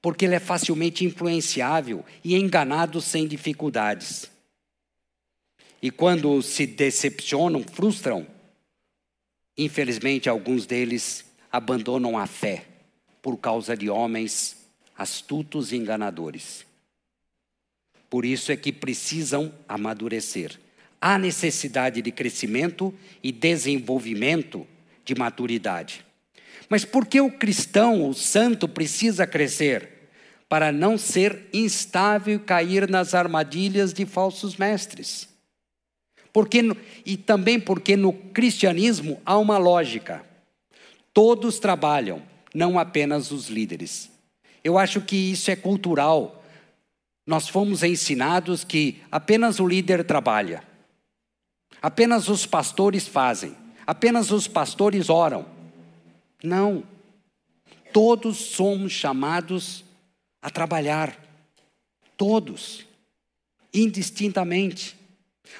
porque 0.00 0.24
ele 0.24 0.34
é 0.34 0.40
facilmente 0.40 1.04
influenciável 1.04 2.04
e 2.24 2.36
enganado 2.36 3.00
sem 3.00 3.26
dificuldades. 3.26 4.30
E 5.82 5.90
quando 5.90 6.40
se 6.42 6.66
decepcionam, 6.66 7.62
frustram, 7.62 8.26
infelizmente 9.56 10.28
alguns 10.28 10.66
deles 10.66 11.24
abandonam 11.50 12.18
a 12.18 12.26
fé 12.26 12.66
por 13.22 13.36
causa 13.36 13.76
de 13.76 13.88
homens 13.88 14.56
astutos 14.96 15.72
e 15.72 15.76
enganadores. 15.76 16.66
Por 18.10 18.24
isso 18.24 18.50
é 18.50 18.56
que 18.56 18.72
precisam 18.72 19.52
amadurecer. 19.68 20.58
Há 21.00 21.18
necessidade 21.18 22.02
de 22.02 22.10
crescimento 22.10 22.92
e 23.22 23.30
desenvolvimento 23.30 24.66
de 25.04 25.14
maturidade. 25.14 26.04
Mas 26.68 26.84
por 26.84 27.06
que 27.06 27.20
o 27.20 27.30
cristão, 27.30 28.08
o 28.08 28.14
santo, 28.14 28.68
precisa 28.68 29.26
crescer? 29.26 30.10
Para 30.48 30.72
não 30.72 30.96
ser 30.96 31.46
instável 31.52 32.36
e 32.36 32.38
cair 32.38 32.88
nas 32.88 33.14
armadilhas 33.14 33.92
de 33.92 34.06
falsos 34.06 34.56
mestres. 34.56 35.28
Porque, 36.32 36.60
e 37.04 37.16
também 37.16 37.58
porque 37.58 37.96
no 37.96 38.12
cristianismo 38.12 39.20
há 39.24 39.36
uma 39.38 39.58
lógica. 39.58 40.24
Todos 41.12 41.58
trabalham, 41.58 42.22
não 42.54 42.78
apenas 42.78 43.30
os 43.30 43.48
líderes. 43.48 44.10
Eu 44.62 44.78
acho 44.78 45.00
que 45.00 45.16
isso 45.16 45.50
é 45.50 45.56
cultural. 45.56 46.44
Nós 47.26 47.48
fomos 47.48 47.82
ensinados 47.82 48.64
que 48.64 49.02
apenas 49.10 49.60
o 49.60 49.66
líder 49.66 50.04
trabalha, 50.04 50.62
apenas 51.82 52.28
os 52.28 52.46
pastores 52.46 53.06
fazem, 53.06 53.54
apenas 53.86 54.30
os 54.30 54.48
pastores 54.48 55.10
oram. 55.10 55.57
Não. 56.42 56.84
Todos 57.92 58.36
somos 58.36 58.92
chamados 58.92 59.84
a 60.40 60.50
trabalhar. 60.50 61.16
Todos. 62.16 62.86
Indistintamente. 63.72 64.96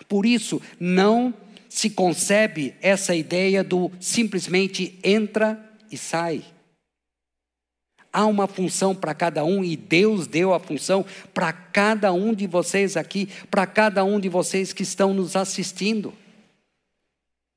Por 0.09 0.27
isso, 0.27 0.61
não 0.79 1.35
se 1.69 1.91
concebe 1.91 2.75
essa 2.81 3.15
ideia 3.15 3.63
do 3.63 3.91
simplesmente 4.01 4.99
entra 5.03 5.63
e 5.91 5.97
sai. 5.97 6.45
Há 8.13 8.25
uma 8.27 8.47
função 8.47 8.95
para 8.95 9.15
cada 9.15 9.45
um 9.45 9.63
e 9.63 9.77
Deus 9.77 10.27
deu 10.27 10.55
a 10.55 10.59
função 10.59 11.05
para 11.35 11.53
cada 11.53 12.13
um 12.13 12.35
de 12.35 12.47
vocês 12.47 12.97
aqui, 12.97 13.29
para 13.51 13.67
cada 13.67 14.03
um 14.05 14.19
de 14.19 14.29
vocês 14.29 14.73
que 14.73 14.83
estão 14.83 15.13
nos 15.13 15.37
assistindo. 15.37 16.13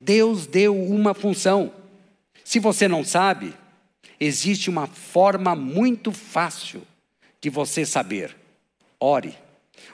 Deus 0.00 0.46
deu 0.46 0.76
uma 0.76 1.14
função. 1.14 1.72
Se 2.44 2.58
você 2.58 2.88
não 2.88 3.04
sabe, 3.04 3.54
existe 4.18 4.68
uma 4.68 4.86
forma 4.86 5.54
muito 5.54 6.12
fácil 6.12 6.82
de 7.40 7.50
você 7.50 7.84
saber. 7.84 8.36
Ore, 8.98 9.36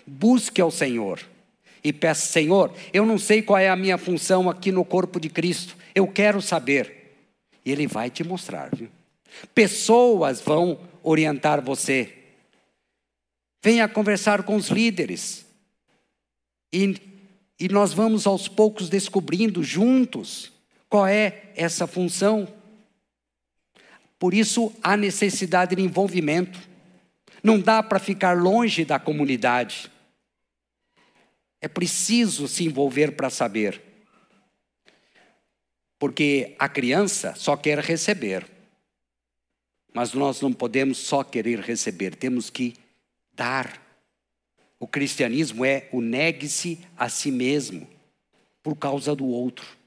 busque 0.07 0.61
ao 0.61 0.71
Senhor 0.71 1.21
e 1.83 1.93
peça: 1.93 2.27
Senhor, 2.27 2.73
eu 2.93 3.07
não 3.07 3.19
sei 3.19 3.43
qual 3.43 3.59
é 3.59 3.69
a 3.69 3.77
minha 3.77 3.99
função 3.99 4.49
aqui 4.49 4.71
no 4.71 4.85
corpo 4.85 5.19
de 5.19 5.29
Cristo, 5.29 5.77
eu 5.95 6.07
quero 6.07 6.41
saber. 6.43 7.17
E 7.65 7.73
Ele 7.73 7.87
vai 7.87 8.11
te 8.11 8.25
mostrar. 8.25 8.75
Viu? 8.75 8.89
Pessoas 9.55 10.41
vão 10.41 10.79
orientar 11.03 11.63
você. 11.63 12.15
Venha 13.63 13.89
conversar 13.89 14.43
com 14.43 14.57
os 14.57 14.69
líderes. 14.69 15.47
E, 16.73 16.97
e 17.59 17.69
nós 17.69 17.93
vamos 17.93 18.27
aos 18.27 18.47
poucos 18.49 18.89
descobrindo 18.89 19.63
juntos 19.63 20.53
qual 20.89 21.07
é 21.07 21.53
essa 21.55 21.87
função. 21.87 22.49
Por 24.19 24.35
isso 24.35 24.73
há 24.83 24.97
necessidade 24.97 25.77
de 25.77 25.83
envolvimento. 25.83 26.59
Não 27.43 27.61
dá 27.61 27.83
para 27.83 27.99
ficar 27.99 28.37
longe 28.37 28.85
da 28.85 28.99
comunidade. 28.99 29.91
É 31.61 31.69
preciso 31.69 32.49
se 32.49 32.65
envolver 32.65 33.13
para 33.13 33.31
saber. 33.31 33.81
Porque 35.99 36.55
a 36.59 36.69
criança 36.69 37.35
só 37.37 37.57
quer 37.57 37.79
receber. 37.79 38.47
Mas 39.93 40.13
nós 40.13 40.41
não 40.41 40.53
podemos 40.53 40.99
só 40.99 41.25
querer 41.25 41.61
receber, 41.61 42.15
temos 42.15 42.51
que 42.51 42.75
dar. 43.33 43.83
O 44.79 44.87
cristianismo 44.87 45.65
é 45.65 45.89
o 45.91 46.01
negue-se 46.01 46.79
a 46.97 47.09
si 47.09 47.33
mesmo 47.33 47.89
por 48.63 48.77
causa 48.77 49.15
do 49.15 49.27
outro. 49.27 49.78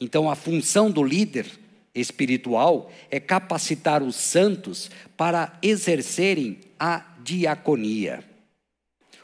Então 0.00 0.30
a 0.30 0.34
função 0.34 0.90
do 0.90 1.02
líder 1.02 1.46
espiritual 1.94 2.90
é 3.10 3.18
capacitar 3.18 4.02
os 4.02 4.16
santos 4.16 4.90
para 5.16 5.58
exercerem 5.62 6.58
a 6.78 7.04
diaconia. 7.22 8.22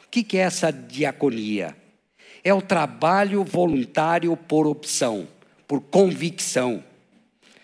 O 0.07 0.09
que 0.11 0.37
é 0.37 0.41
essa 0.41 0.71
diaconia? 0.71 1.77
É 2.43 2.53
o 2.53 2.63
trabalho 2.63 3.45
voluntário 3.45 4.37
por 4.37 4.67
opção, 4.67 5.29
por 5.69 5.81
convicção. 5.81 6.83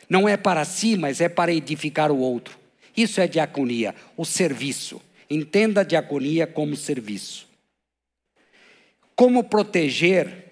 Não 0.08 0.28
é 0.28 0.36
para 0.36 0.64
si, 0.64 0.96
mas 0.96 1.20
é 1.20 1.28
para 1.28 1.52
edificar 1.52 2.10
o 2.10 2.18
outro. 2.18 2.58
Isso 2.96 3.20
é 3.20 3.26
diaconia, 3.26 3.94
o 4.16 4.24
serviço. 4.24 5.00
Entenda 5.28 5.80
a 5.80 5.84
diaconia 5.84 6.46
como 6.46 6.76
serviço. 6.76 7.46
Como 9.14 9.44
proteger 9.44 10.47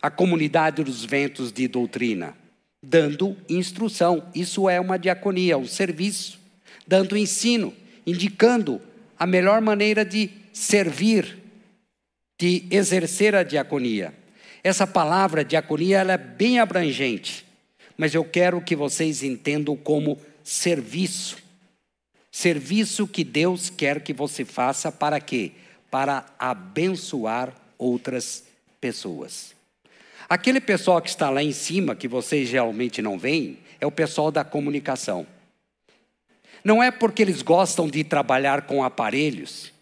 a 0.00 0.10
comunidade 0.10 0.82
dos 0.82 1.04
ventos 1.04 1.52
de 1.52 1.66
doutrina? 1.68 2.36
Dando 2.82 3.36
instrução. 3.48 4.26
Isso 4.34 4.68
é 4.68 4.80
uma 4.80 4.98
diaconia, 4.98 5.58
um 5.58 5.66
serviço. 5.66 6.38
Dando 6.86 7.16
ensino, 7.16 7.74
indicando 8.06 8.80
a 9.18 9.26
melhor 9.26 9.60
maneira 9.60 10.04
de 10.04 10.30
servir, 10.52 11.38
de 12.40 12.66
exercer 12.70 13.34
a 13.34 13.42
diaconia. 13.42 14.14
Essa 14.62 14.86
palavra 14.86 15.44
diaconia 15.44 15.98
ela 15.98 16.12
é 16.12 16.18
bem 16.18 16.58
abrangente, 16.58 17.44
mas 17.96 18.14
eu 18.14 18.24
quero 18.24 18.60
que 18.60 18.76
vocês 18.76 19.22
entendam 19.22 19.76
como 19.76 20.18
serviço. 20.42 21.38
Serviço 22.30 23.06
que 23.06 23.24
Deus 23.24 23.70
quer 23.70 24.00
que 24.02 24.12
você 24.12 24.44
faça 24.44 24.92
para 24.92 25.20
quê? 25.20 25.52
Para 25.90 26.26
abençoar 26.38 27.52
outras 27.76 28.44
pessoas. 28.80 29.57
Aquele 30.28 30.60
pessoal 30.60 31.00
que 31.00 31.08
está 31.08 31.30
lá 31.30 31.42
em 31.42 31.52
cima, 31.52 31.96
que 31.96 32.06
vocês 32.06 32.48
geralmente 32.48 33.00
não 33.00 33.18
veem, 33.18 33.58
é 33.80 33.86
o 33.86 33.90
pessoal 33.90 34.30
da 34.30 34.44
comunicação. 34.44 35.26
Não 36.62 36.82
é 36.82 36.90
porque 36.90 37.22
eles 37.22 37.40
gostam 37.40 37.88
de 37.88 38.04
trabalhar 38.04 38.62
com 38.62 38.84
aparelhos, 38.84 39.72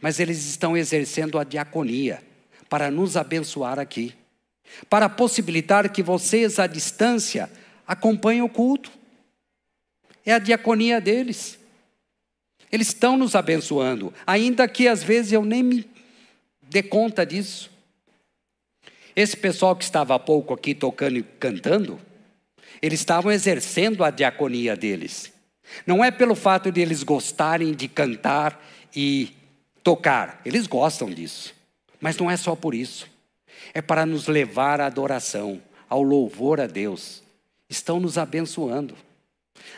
mas 0.00 0.18
eles 0.18 0.46
estão 0.46 0.76
exercendo 0.76 1.38
a 1.38 1.44
diaconia 1.44 2.22
para 2.70 2.90
nos 2.90 3.18
abençoar 3.18 3.78
aqui, 3.78 4.14
para 4.88 5.10
possibilitar 5.10 5.90
que 5.90 6.02
vocês 6.02 6.58
à 6.58 6.66
distância 6.66 7.50
acompanhem 7.86 8.42
o 8.42 8.48
culto. 8.48 8.90
É 10.24 10.32
a 10.32 10.38
diaconia 10.38 11.00
deles. 11.02 11.58
Eles 12.72 12.88
estão 12.88 13.16
nos 13.16 13.34
abençoando, 13.34 14.12
ainda 14.26 14.66
que 14.66 14.88
às 14.88 15.02
vezes 15.02 15.32
eu 15.32 15.44
nem 15.44 15.62
me 15.62 15.90
dê 16.62 16.82
conta 16.82 17.26
disso. 17.26 17.75
Esse 19.16 19.34
pessoal 19.34 19.74
que 19.74 19.82
estava 19.82 20.14
há 20.14 20.18
pouco 20.18 20.52
aqui 20.52 20.74
tocando 20.74 21.16
e 21.16 21.22
cantando, 21.22 21.98
eles 22.82 23.00
estavam 23.00 23.32
exercendo 23.32 24.04
a 24.04 24.10
diaconia 24.10 24.76
deles. 24.76 25.32
Não 25.86 26.04
é 26.04 26.10
pelo 26.10 26.34
fato 26.34 26.70
de 26.70 26.82
eles 26.82 27.02
gostarem 27.02 27.72
de 27.72 27.88
cantar 27.88 28.62
e 28.94 29.34
tocar, 29.82 30.42
eles 30.44 30.66
gostam 30.66 31.08
disso. 31.08 31.54
Mas 31.98 32.18
não 32.18 32.30
é 32.30 32.36
só 32.36 32.54
por 32.54 32.74
isso. 32.74 33.08
É 33.72 33.80
para 33.80 34.04
nos 34.04 34.26
levar 34.26 34.82
à 34.82 34.86
adoração, 34.86 35.62
ao 35.88 36.02
louvor 36.02 36.60
a 36.60 36.66
Deus. 36.66 37.22
Estão 37.70 37.98
nos 37.98 38.18
abençoando. 38.18 38.94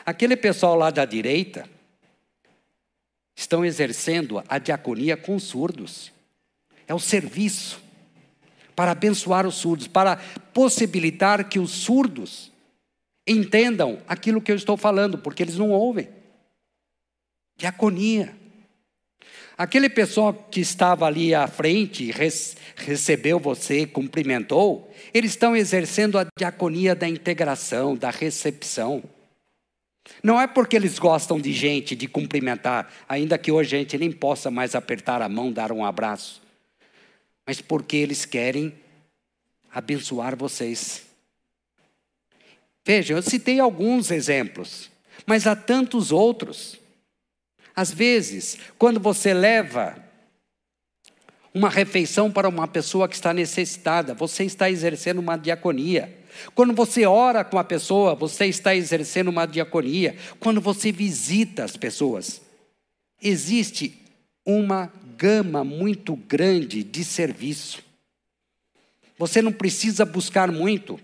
Aquele 0.05 0.37
pessoal 0.37 0.75
lá 0.75 0.91
da 0.91 1.05
direita 1.05 1.69
estão 3.37 3.65
exercendo 3.65 4.43
a 4.49 4.59
diaconia 4.59 5.17
com 5.17 5.39
surdos. 5.39 6.11
É 6.89 6.93
o 6.93 6.99
serviço 6.99 7.88
para 8.79 8.93
abençoar 8.93 9.45
os 9.45 9.57
surdos, 9.57 9.89
para 9.89 10.19
possibilitar 10.55 11.49
que 11.49 11.59
os 11.59 11.73
surdos 11.73 12.53
entendam 13.27 13.99
aquilo 14.07 14.41
que 14.41 14.53
eu 14.53 14.55
estou 14.55 14.77
falando, 14.77 15.19
porque 15.19 15.43
eles 15.43 15.59
não 15.59 15.73
ouvem. 15.73 16.09
Diaconia. 17.59 18.37
Aquele 19.57 19.91
pessoal 19.91 20.33
que 20.33 20.61
estava 20.61 21.07
ali 21.07 21.35
à 21.35 21.49
frente, 21.49 22.13
recebeu 22.77 23.41
você, 23.41 23.85
cumprimentou, 23.85 24.89
eles 25.13 25.33
estão 25.33 25.57
exercendo 25.57 26.17
a 26.17 26.29
diaconia 26.39 26.95
da 26.95 27.09
integração, 27.09 27.97
da 27.97 28.11
recepção. 28.11 29.03
Não 30.23 30.41
é 30.41 30.47
porque 30.47 30.77
eles 30.77 31.01
gostam 31.01 31.41
de 31.41 31.53
gente, 31.53 31.97
de 31.97 32.07
cumprimentar, 32.07 32.89
ainda 33.09 33.37
que 33.37 33.51
hoje 33.51 33.75
a 33.75 33.81
gente 33.81 33.99
nem 33.99 34.13
possa 34.13 34.53
mais 34.53 34.77
apertar 34.77 35.21
a 35.21 35.29
mão, 35.29 35.51
dar 35.51 35.73
um 35.73 35.85
abraço 35.85 36.47
mas 37.49 37.63
porque 37.63 37.97
eles 37.97 38.27
querem 38.27 38.75
abençoar 39.73 40.37
vocês. 40.37 41.05
Veja, 42.85 43.15
eu 43.15 43.23
citei 43.23 43.59
alguns 43.59 44.11
exemplos, 44.11 44.91
mas 45.25 45.47
há 45.47 45.57
tantos 45.57 46.13
outros. 46.13 46.79
Às 47.75 47.91
vezes, 47.91 48.59
quando 48.77 49.01
você 49.01 49.33
leva 49.33 49.97
uma 51.55 51.71
refeição 51.71 52.31
para 52.31 52.47
uma 52.47 52.69
pessoa 52.69 53.09
que 53.09 53.15
está 53.15 53.33
necessitada, 53.33 54.13
você 54.13 54.45
está 54.45 54.71
exercendo 54.71 55.17
uma 55.17 55.39
diaconia. 55.39 56.19
Quando 56.55 56.75
você 56.75 57.07
ora 57.07 57.43
com 57.47 57.59
a 57.59 57.65
pessoa, 57.65 58.15
você 58.15 58.45
está 58.45 58.77
exercendo 58.77 59.29
uma 59.29 59.47
diaconia. 59.47 60.19
Quando 60.39 60.61
você 60.61 60.93
visita 60.93 61.65
as 61.65 61.79
pessoas, 61.79 62.43
existe 63.23 64.03
uma 64.45 64.93
gama 65.19 65.65
muito 65.65 66.15
grande 66.15 66.85
de 66.85 67.05
serviço. 67.05 67.83
Você 69.19 69.43
não 69.43 69.51
precisa 69.51 70.05
buscar 70.05 70.53
muito 70.53 71.01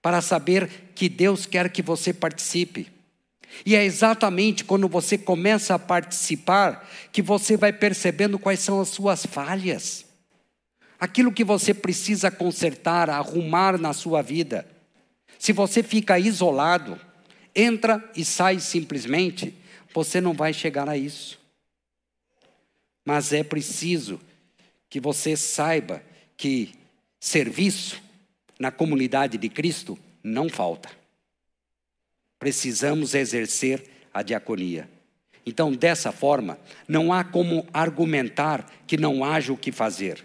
para 0.00 0.22
saber 0.22 0.70
que 0.94 1.06
Deus 1.06 1.44
quer 1.44 1.70
que 1.70 1.82
você 1.82 2.14
participe. 2.14 2.90
E 3.66 3.76
é 3.76 3.84
exatamente 3.84 4.64
quando 4.64 4.88
você 4.88 5.18
começa 5.18 5.74
a 5.74 5.78
participar 5.78 6.88
que 7.12 7.20
você 7.20 7.58
vai 7.58 7.72
percebendo 7.72 8.38
quais 8.38 8.60
são 8.60 8.80
as 8.80 8.88
suas 8.88 9.26
falhas. 9.26 10.06
Aquilo 10.98 11.30
que 11.30 11.44
você 11.44 11.74
precisa 11.74 12.30
consertar, 12.30 13.10
arrumar 13.10 13.78
na 13.78 13.92
sua 13.92 14.22
vida. 14.22 14.66
Se 15.38 15.52
você 15.52 15.82
fica 15.82 16.18
isolado, 16.18 16.98
entra 17.54 18.02
e 18.16 18.24
sai 18.24 18.60
simplesmente, 18.60 19.54
você 19.94 20.20
não 20.20 20.32
vai 20.32 20.54
chegar 20.54 20.88
a 20.88 20.96
isso. 20.96 21.38
Mas 23.08 23.32
é 23.32 23.42
preciso 23.42 24.20
que 24.90 25.00
você 25.00 25.34
saiba 25.34 26.02
que 26.36 26.74
serviço 27.18 28.02
na 28.60 28.70
comunidade 28.70 29.38
de 29.38 29.48
Cristo 29.48 29.98
não 30.22 30.50
falta. 30.50 30.90
Precisamos 32.38 33.14
exercer 33.14 33.82
a 34.12 34.22
diaconia. 34.22 34.90
Então, 35.46 35.72
dessa 35.72 36.12
forma, 36.12 36.58
não 36.86 37.10
há 37.10 37.24
como 37.24 37.66
argumentar 37.72 38.70
que 38.86 38.98
não 38.98 39.24
haja 39.24 39.54
o 39.54 39.56
que 39.56 39.72
fazer. 39.72 40.22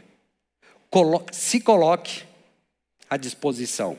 Colo 0.89 1.25
se 1.31 1.61
coloque 1.61 2.23
à 3.09 3.15
disposição. 3.15 3.97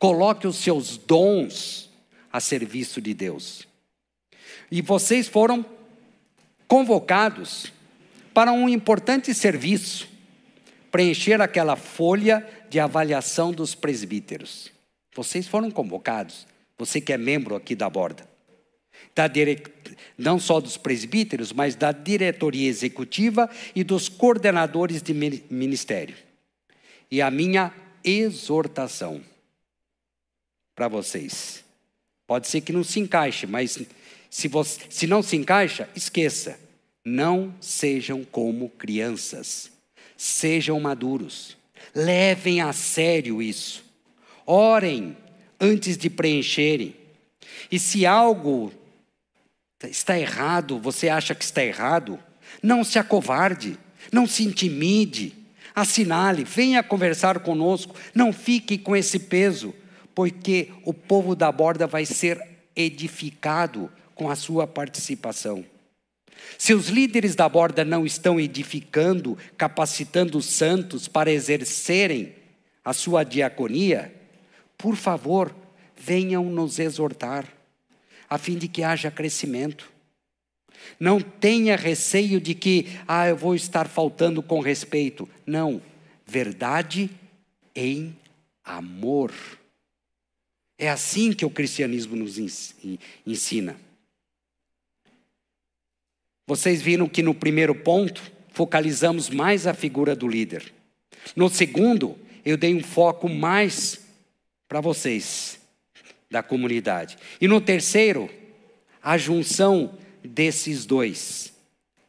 Coloque 0.00 0.48
os 0.48 0.56
seus 0.56 0.96
dons 0.96 1.88
a 2.32 2.40
serviço 2.40 3.00
de 3.00 3.14
Deus. 3.14 3.68
E 4.68 4.82
vocês 4.82 5.28
foram 5.28 5.64
convocados 6.66 7.75
para 8.36 8.52
um 8.52 8.68
importante 8.68 9.32
serviço, 9.32 10.06
preencher 10.92 11.40
aquela 11.40 11.74
folha 11.74 12.46
de 12.68 12.78
avaliação 12.78 13.50
dos 13.50 13.74
presbíteros. 13.74 14.70
Vocês 15.14 15.48
foram 15.48 15.70
convocados 15.70 16.46
Você 16.76 17.00
que 17.00 17.14
é 17.14 17.16
membro 17.16 17.56
aqui 17.56 17.74
da 17.74 17.88
borda. 17.88 18.28
Da 19.14 19.26
dire... 19.26 19.62
Não 20.18 20.38
só 20.38 20.60
dos 20.60 20.76
presbíteros, 20.76 21.50
mas 21.50 21.74
da 21.76 21.92
diretoria 21.92 22.68
executiva 22.68 23.48
e 23.74 23.82
dos 23.82 24.06
coordenadores 24.10 25.00
de 25.00 25.14
ministério. 25.14 26.14
E 27.10 27.22
a 27.22 27.30
minha 27.30 27.72
exortação 28.04 29.22
para 30.74 30.88
vocês. 30.88 31.64
Pode 32.26 32.48
ser 32.48 32.60
que 32.60 32.70
não 32.70 32.84
se 32.84 33.00
encaixe, 33.00 33.46
mas 33.46 33.78
se, 34.28 34.46
você, 34.46 34.82
se 34.90 35.06
não 35.06 35.22
se 35.22 35.36
encaixa, 35.36 35.88
esqueça. 35.96 36.65
Não 37.08 37.54
sejam 37.60 38.24
como 38.24 38.68
crianças. 38.68 39.70
Sejam 40.16 40.80
maduros. 40.80 41.56
Levem 41.94 42.60
a 42.60 42.72
sério 42.72 43.40
isso. 43.40 43.84
Orem 44.44 45.16
antes 45.60 45.96
de 45.96 46.10
preencherem. 46.10 46.96
E 47.70 47.78
se 47.78 48.04
algo 48.04 48.72
está 49.84 50.18
errado, 50.18 50.80
você 50.80 51.08
acha 51.08 51.32
que 51.32 51.44
está 51.44 51.64
errado, 51.64 52.18
não 52.60 52.82
se 52.82 52.98
acovarde, 52.98 53.78
não 54.10 54.26
se 54.26 54.42
intimide, 54.42 55.32
assinale, 55.76 56.42
venha 56.42 56.82
conversar 56.82 57.38
conosco, 57.38 57.94
não 58.12 58.32
fique 58.32 58.76
com 58.76 58.96
esse 58.96 59.20
peso, 59.20 59.72
porque 60.12 60.72
o 60.84 60.92
povo 60.92 61.36
da 61.36 61.52
borda 61.52 61.86
vai 61.86 62.04
ser 62.04 62.42
edificado 62.74 63.92
com 64.12 64.28
a 64.28 64.34
sua 64.34 64.66
participação. 64.66 65.64
Se 66.58 66.72
os 66.72 66.88
líderes 66.88 67.34
da 67.34 67.48
borda 67.48 67.84
não 67.84 68.06
estão 68.06 68.40
edificando, 68.40 69.36
capacitando 69.56 70.38
os 70.38 70.46
santos 70.46 71.08
para 71.08 71.30
exercerem 71.30 72.34
a 72.84 72.92
sua 72.92 73.24
diaconia, 73.24 74.14
por 74.78 74.96
favor, 74.96 75.54
venham 75.96 76.44
nos 76.44 76.78
exortar, 76.78 77.46
a 78.28 78.38
fim 78.38 78.56
de 78.56 78.68
que 78.68 78.82
haja 78.82 79.10
crescimento. 79.10 79.90
Não 80.98 81.20
tenha 81.20 81.76
receio 81.76 82.40
de 82.40 82.54
que, 82.54 82.86
ah, 83.06 83.28
eu 83.28 83.36
vou 83.36 83.54
estar 83.54 83.88
faltando 83.88 84.42
com 84.42 84.60
respeito. 84.60 85.28
Não, 85.44 85.82
verdade 86.26 87.10
em 87.74 88.16
amor. 88.64 89.32
É 90.78 90.88
assim 90.88 91.32
que 91.32 91.44
o 91.44 91.50
cristianismo 91.50 92.16
nos 92.16 92.38
ensina. 93.26 93.76
Vocês 96.46 96.80
viram 96.80 97.08
que 97.08 97.22
no 97.22 97.34
primeiro 97.34 97.74
ponto 97.74 98.22
focalizamos 98.52 99.28
mais 99.28 99.66
a 99.66 99.74
figura 99.74 100.14
do 100.14 100.28
líder. 100.28 100.72
No 101.34 101.48
segundo, 101.48 102.16
eu 102.44 102.56
dei 102.56 102.72
um 102.72 102.82
foco 102.82 103.28
mais 103.28 104.00
para 104.68 104.80
vocês 104.80 105.58
da 106.30 106.42
comunidade. 106.42 107.18
E 107.40 107.48
no 107.48 107.60
terceiro, 107.60 108.30
a 109.02 109.18
junção 109.18 109.98
desses 110.22 110.86
dois. 110.86 111.52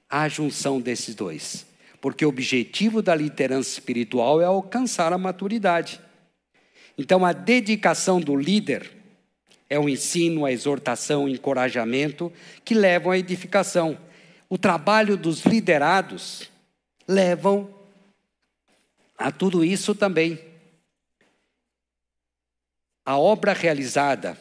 A 0.08 0.30
junção 0.30 0.80
desses 0.80 1.16
dois. 1.16 1.66
Porque 2.00 2.24
o 2.24 2.30
objetivo 2.30 3.02
da 3.02 3.16
liderança 3.16 3.72
espiritual 3.72 4.40
é 4.40 4.46
alcançar 4.46 5.12
a 5.12 5.18
maturidade. 5.18 6.00
Então, 6.96 7.26
a 7.26 7.34
dedicação 7.34 8.22
do 8.22 8.36
líder 8.36 8.92
é 9.70 9.80
o 9.80 9.90
ensino, 9.90 10.46
a 10.46 10.52
exortação, 10.52 11.26
o 11.26 11.30
encorajamento 11.30 12.32
que 12.64 12.74
levam 12.74 13.12
à 13.12 13.18
edificação 13.18 13.98
o 14.50 14.58
trabalho 14.58 15.18
dos 15.18 15.44
liderados 15.46 16.50
levam 17.08 17.70
a 19.18 19.32
tudo 19.32 19.64
isso 19.64 19.96
também. 19.96 20.40
A 23.06 23.18
obra 23.18 23.54
realizada 23.54 24.38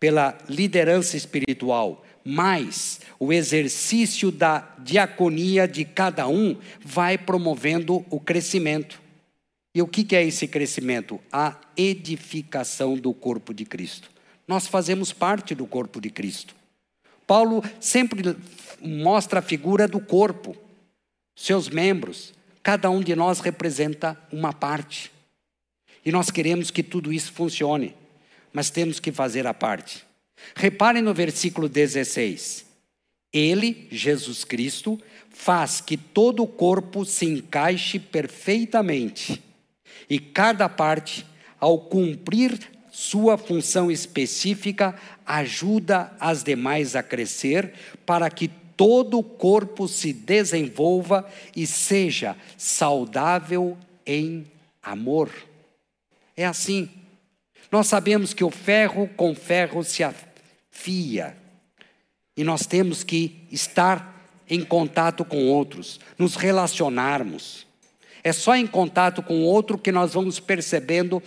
pela 0.00 0.36
liderança 0.48 1.16
espiritual, 1.16 2.04
mais 2.24 3.00
o 3.18 3.32
exercício 3.32 4.30
da 4.30 4.74
diaconia 4.78 5.66
de 5.68 5.84
cada 5.84 6.26
um, 6.26 6.58
vai 6.80 7.16
promovendo 7.16 8.04
o 8.10 8.18
crescimento. 8.18 9.00
E 9.74 9.82
o 9.82 9.86
que 9.86 10.16
é 10.16 10.24
esse 10.24 10.48
crescimento? 10.48 11.20
A 11.30 11.56
edificação 11.76 12.96
do 12.96 13.12
corpo 13.12 13.52
de 13.52 13.64
Cristo. 13.64 14.10
Nós 14.48 14.66
fazemos 14.66 15.12
parte 15.12 15.54
do 15.54 15.66
corpo 15.66 16.00
de 16.00 16.08
Cristo. 16.08 16.54
Paulo 17.26 17.62
sempre 17.80 18.36
mostra 18.80 19.40
a 19.40 19.42
figura 19.42 19.86
do 19.86 20.00
corpo, 20.00 20.56
seus 21.34 21.68
membros. 21.68 22.32
Cada 22.62 22.90
um 22.90 23.00
de 23.00 23.14
nós 23.14 23.40
representa 23.40 24.18
uma 24.32 24.52
parte. 24.52 25.12
E 26.04 26.12
nós 26.12 26.30
queremos 26.30 26.70
que 26.70 26.82
tudo 26.82 27.12
isso 27.12 27.32
funcione, 27.32 27.94
mas 28.52 28.70
temos 28.70 29.00
que 29.00 29.12
fazer 29.12 29.46
a 29.46 29.54
parte. 29.54 30.04
Reparem 30.54 31.02
no 31.02 31.14
versículo 31.14 31.68
16. 31.68 32.64
Ele, 33.32 33.88
Jesus 33.90 34.44
Cristo, 34.44 35.00
faz 35.28 35.80
que 35.80 35.96
todo 35.96 36.42
o 36.42 36.46
corpo 36.46 37.04
se 37.04 37.26
encaixe 37.26 37.98
perfeitamente, 37.98 39.42
e 40.08 40.18
cada 40.18 40.68
parte, 40.68 41.26
ao 41.58 41.78
cumprir 41.78 42.58
sua 42.90 43.36
função 43.36 43.90
específica, 43.90 44.94
ajuda 45.26 46.16
as 46.18 46.42
demais 46.42 46.96
a 46.96 47.02
crescer 47.02 47.74
para 48.06 48.30
que 48.30 48.50
todo 48.76 49.18
o 49.18 49.22
corpo 49.22 49.88
se 49.88 50.12
desenvolva 50.12 51.26
e 51.54 51.66
seja 51.66 52.36
saudável 52.56 53.76
em 54.04 54.46
amor. 54.82 55.30
É 56.36 56.44
assim. 56.44 56.88
Nós 57.72 57.86
sabemos 57.86 58.32
que 58.34 58.44
o 58.44 58.50
ferro 58.50 59.08
com 59.16 59.34
ferro 59.34 59.82
se 59.82 60.04
afia. 60.04 61.36
E 62.36 62.44
nós 62.44 62.66
temos 62.66 63.02
que 63.02 63.46
estar 63.50 64.14
em 64.48 64.62
contato 64.62 65.24
com 65.24 65.48
outros, 65.48 65.98
nos 66.18 66.36
relacionarmos. 66.36 67.66
É 68.22 68.32
só 68.32 68.54
em 68.54 68.66
contato 68.66 69.22
com 69.22 69.42
outro 69.42 69.78
que 69.78 69.90
nós 69.90 70.12
vamos 70.12 70.38
percebendo 70.38 71.22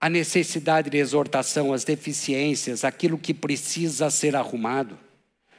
a 0.00 0.10
necessidade 0.10 0.90
de 0.90 0.98
exortação, 0.98 1.72
as 1.72 1.84
deficiências, 1.84 2.84
aquilo 2.84 3.16
que 3.16 3.32
precisa 3.32 4.10
ser 4.10 4.36
arrumado. 4.36 4.98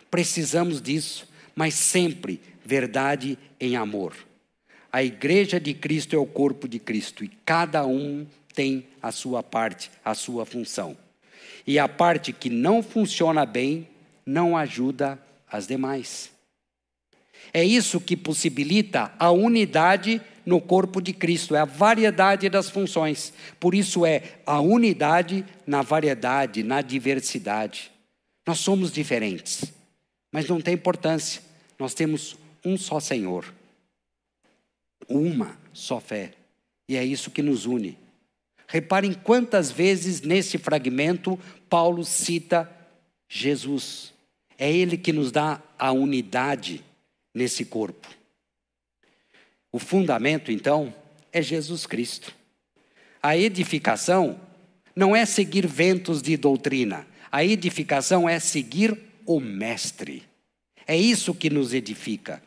Precisamos 0.10 0.82
disso, 0.82 1.28
mas 1.56 1.74
sempre 1.74 2.42
verdade 2.64 3.38
em 3.60 3.76
amor. 3.76 4.16
A 4.92 5.04
igreja 5.04 5.60
de 5.60 5.74
Cristo 5.74 6.16
é 6.16 6.20
o 6.20 6.26
corpo 6.26 6.68
de 6.68 6.80
Cristo 6.80 7.24
e 7.24 7.28
cada 7.46 7.86
um 7.86 8.26
tem 8.54 8.88
a 9.02 9.12
sua 9.12 9.44
parte, 9.44 9.92
a 10.04 10.16
sua 10.16 10.46
função. 10.46 10.98
E 11.66 11.78
a 11.78 11.88
parte 11.88 12.32
que 12.32 12.50
não 12.50 12.82
funciona 12.82 13.46
bem 13.46 13.88
não 14.26 14.58
ajuda 14.58 15.20
as 15.52 15.68
demais. 15.68 16.32
É 17.54 17.64
isso 17.64 18.00
que 18.00 18.18
possibilita 18.18 19.12
a 19.20 19.32
unidade 19.32 20.22
no 20.46 20.62
corpo 20.62 21.02
de 21.02 21.12
Cristo, 21.12 21.56
é 21.56 21.60
a 21.60 21.66
variedade 21.66 22.50
das 22.50 22.70
funções. 22.70 23.34
Por 23.60 23.76
isso 23.76 24.06
é 24.06 24.24
a 24.46 24.62
unidade 24.62 25.46
na 25.66 25.82
variedade, 25.82 26.64
na 26.64 26.82
diversidade. 26.82 27.92
Nós 28.46 28.60
somos 28.60 28.92
diferentes, 28.92 29.66
mas 30.32 30.48
não 30.48 30.62
tem 30.62 30.74
importância. 30.74 31.42
Nós 31.80 31.94
temos 31.94 32.36
um 32.64 32.78
só 32.78 33.00
Senhor, 33.00 33.54
uma 35.08 35.58
só 35.74 36.00
fé, 36.00 36.34
e 36.88 36.96
é 36.96 37.04
isso 37.06 37.32
que 37.32 37.42
nos 37.42 37.66
une. 37.66 37.98
Reparem 38.68 39.14
quantas 39.14 39.72
vezes 39.72 40.22
nesse 40.22 40.58
fragmento 40.58 41.40
Paulo 41.70 42.04
cita 42.04 42.70
Jesus. 43.30 44.14
É 44.58 44.72
Ele 44.72 44.98
que 44.98 45.14
nos 45.14 45.32
dá 45.32 45.62
a 45.78 45.92
unidade 45.92 46.84
nesse 47.34 47.64
corpo. 47.64 48.08
O 49.72 49.80
fundamento, 49.80 50.52
então, 50.52 50.94
é 51.32 51.42
Jesus 51.42 51.86
Cristo. 51.86 52.34
A 53.22 53.38
edificação 53.38 54.40
não 54.96 55.16
é 55.16 55.26
seguir 55.26 55.68
ventos 55.68 56.22
de 56.22 56.36
doutrina, 56.36 57.06
a 57.32 57.44
edificação 57.44 58.28
é 58.28 58.40
seguir 58.40 58.98
o 59.28 59.40
Mestre. 59.40 60.24
É 60.88 60.96
isso 60.96 61.36
que 61.36 61.50
nos 61.50 61.74
edifica. 61.74 62.42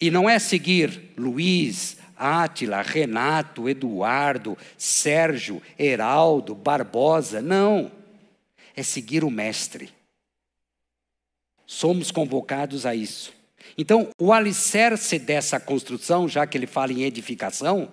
E 0.00 0.10
não 0.10 0.28
é 0.28 0.38
seguir 0.38 1.12
Luiz, 1.16 1.98
Átila, 2.16 2.82
Renato, 2.82 3.68
Eduardo, 3.68 4.56
Sérgio, 4.76 5.62
Heraldo, 5.78 6.54
Barbosa, 6.54 7.40
não. 7.40 7.92
É 8.74 8.82
seguir 8.82 9.22
o 9.22 9.30
Mestre. 9.30 9.90
Somos 11.66 12.10
convocados 12.10 12.86
a 12.86 12.94
isso. 12.94 13.32
Então, 13.76 14.08
o 14.18 14.32
alicerce 14.32 15.18
dessa 15.18 15.60
construção, 15.60 16.28
já 16.28 16.46
que 16.46 16.56
ele 16.56 16.66
fala 16.66 16.92
em 16.92 17.02
edificação, 17.02 17.92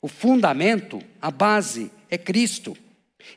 o 0.00 0.08
fundamento, 0.08 1.02
a 1.20 1.30
base 1.30 1.90
é 2.10 2.18
Cristo. 2.18 2.76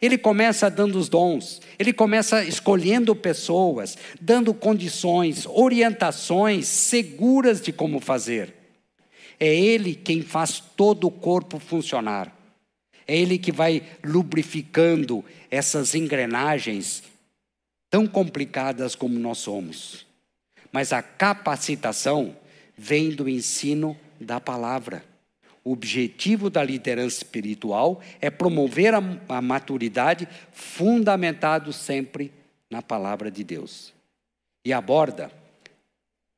Ele 0.02 0.18
começa 0.18 0.70
dando 0.70 0.98
os 0.98 1.10
dons, 1.10 1.62
ele 1.80 1.94
começa 1.94 2.44
escolhendo 2.44 3.16
pessoas, 3.16 3.98
dando 4.20 4.54
condições, 4.54 5.46
orientações 5.46 6.68
seguras 6.68 7.62
de 7.62 7.72
como 7.72 8.00
fazer. 8.00 8.54
É 9.40 9.54
ele 9.54 9.96
quem 9.96 10.22
faz 10.22 10.60
todo 10.60 11.08
o 11.08 11.12
corpo 11.12 11.60
funcionar. 11.60 12.36
É 13.08 13.16
Ele 13.16 13.38
que 13.38 13.52
vai 13.52 13.84
lubrificando 14.04 15.24
essas 15.50 15.94
engrenagens 15.94 17.04
tão 17.90 18.08
complicadas 18.08 18.96
como 18.96 19.20
nós 19.20 19.38
somos. 19.38 20.06
Mas 20.72 20.92
a 20.92 21.02
capacitação 21.02 22.36
vem 22.76 23.12
do 23.12 23.30
ensino 23.30 23.98
da 24.20 24.40
palavra. 24.40 25.06
O 25.66 25.72
objetivo 25.72 26.48
da 26.48 26.64
liderança 26.64 27.18
espiritual 27.18 28.00
é 28.22 28.30
promover 28.30 28.94
a, 28.94 29.02
a 29.28 29.42
maturidade 29.42 30.28
fundamentado 30.52 31.74
sempre 31.74 32.32
na 32.70 32.84
palavra 32.84 33.32
de 33.32 33.44
Deus. 33.44 33.92
E 34.64 34.72
aborda 34.72 35.32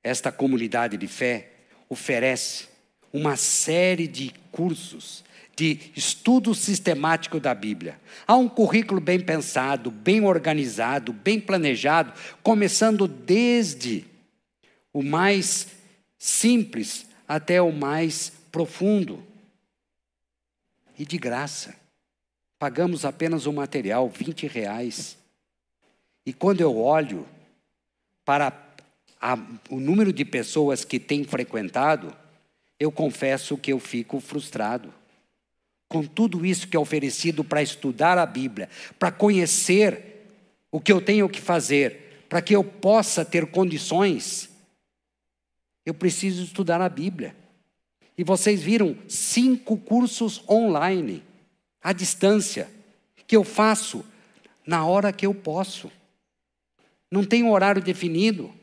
esta 0.02 0.32
comunidade 0.32 0.96
de 0.96 1.08
fé 1.08 1.50
oferece 1.90 2.70
uma 3.12 3.36
série 3.36 4.08
de 4.08 4.34
cursos 4.50 5.26
de 5.58 5.92
estudo 5.94 6.56
sistemático 6.56 7.38
da 7.38 7.54
Bíblia. 7.54 8.00
Há 8.26 8.38
um 8.38 8.48
currículo 8.48 9.02
bem 9.02 9.20
pensado, 9.20 9.92
bem 9.92 10.24
organizado, 10.24 11.12
bem 11.12 11.40
planejado, 11.40 12.14
começando 12.42 13.08
desde 13.10 14.06
o 14.94 15.04
mais 15.04 15.68
simples 16.18 17.08
até 17.28 17.62
o 17.62 17.74
mais 17.74 18.32
profundo. 18.58 19.24
E 20.98 21.06
de 21.06 21.16
graça. 21.16 21.76
Pagamos 22.58 23.06
apenas 23.06 23.46
o 23.46 23.54
material, 23.54 24.10
20 24.10 24.48
reais. 24.48 25.16
E 26.26 26.34
quando 26.34 26.62
eu 26.62 26.76
olho 26.76 27.28
para 28.26 28.52
a, 29.22 29.36
o 29.70 29.80
número 29.80 30.12
de 30.12 30.26
pessoas 30.26 30.84
que 30.84 31.00
têm 31.00 31.24
frequentado, 31.24 32.12
eu 32.80 32.92
confesso 32.92 33.60
que 33.60 33.72
eu 33.72 33.80
fico 33.80 34.20
frustrado. 34.20 34.92
Com 35.88 36.04
tudo 36.04 36.44
isso 36.44 36.68
que 36.68 36.76
é 36.76 36.80
oferecido 36.80 37.44
para 37.44 37.62
estudar 37.62 38.18
a 38.18 38.26
Bíblia, 38.26 38.72
para 38.98 39.12
conhecer 39.12 40.26
o 40.72 40.82
que 40.82 40.92
eu 40.92 41.00
tenho 41.00 41.30
que 41.30 41.40
fazer, 41.40 42.26
para 42.28 42.42
que 42.42 42.56
eu 42.56 42.64
possa 42.64 43.24
ter 43.24 43.46
condições, 43.52 44.50
eu 45.86 45.94
preciso 45.94 46.44
estudar 46.44 46.82
a 46.82 46.90
Bíblia. 46.90 47.36
E 48.18 48.24
vocês 48.24 48.62
viram 48.62 48.98
cinco 49.08 49.78
cursos 49.78 50.44
online, 50.50 51.24
à 51.82 51.94
distância, 51.94 52.70
que 53.28 53.36
eu 53.36 53.44
faço 53.44 54.04
na 54.66 54.86
hora 54.86 55.14
que 55.14 55.26
eu 55.26 55.34
posso. 55.34 55.92
Não 57.12 57.24
tem 57.24 57.44
um 57.44 57.52
horário 57.52 57.82
definido. 57.82 58.54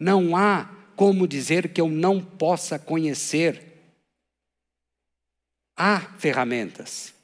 Não 0.00 0.36
há 0.36 0.70
como 0.96 1.28
dizer 1.28 1.72
que 1.72 1.80
eu 1.80 1.88
não 1.88 2.20
possa 2.20 2.78
conhecer. 2.78 3.62
Há 5.76 6.00
ferramentas 6.18 7.14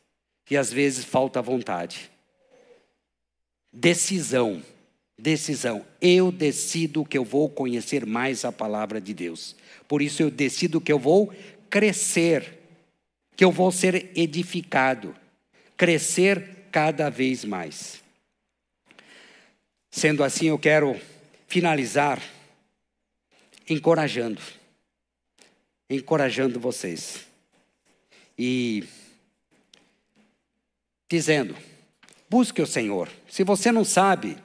e 0.51 0.57
às 0.57 0.71
vezes 0.71 1.05
falta 1.05 1.41
vontade. 1.41 2.11
Decisão, 3.73 4.63
decisão. 5.19 5.83
Eu 5.99 6.31
decido 6.31 7.07
que 7.07 7.17
eu 7.17 7.25
vou 7.25 7.49
conhecer 7.49 8.05
mais 8.05 8.45
a 8.45 8.53
palavra 8.53 9.01
de 9.01 9.15
Deus. 9.15 9.57
Por 9.93 10.01
isso 10.01 10.23
eu 10.23 10.31
decido 10.31 10.81
que 10.81 10.91
eu 10.91 10.99
vou 10.99 11.31
crescer, 11.69 12.61
que 13.37 13.45
eu 13.45 13.53
vou 13.53 13.71
ser 13.71 14.11
edificado, 14.17 15.15
crescer 15.77 16.67
cada 16.73 17.11
vez 17.11 17.45
mais. 17.45 18.03
Sendo 19.91 20.25
assim, 20.25 20.47
eu 20.47 20.59
quero 20.59 20.99
finalizar 21.47 22.23
encorajando, 23.69 24.41
encorajando 25.91 26.59
vocês 26.59 27.27
e 28.39 28.85
dizendo: 31.07 31.55
busque 32.31 32.63
o 32.63 32.67
Senhor. 32.67 33.11
Se 33.29 33.45
você 33.45 33.71
não 33.71 33.85
sabe 33.85 34.39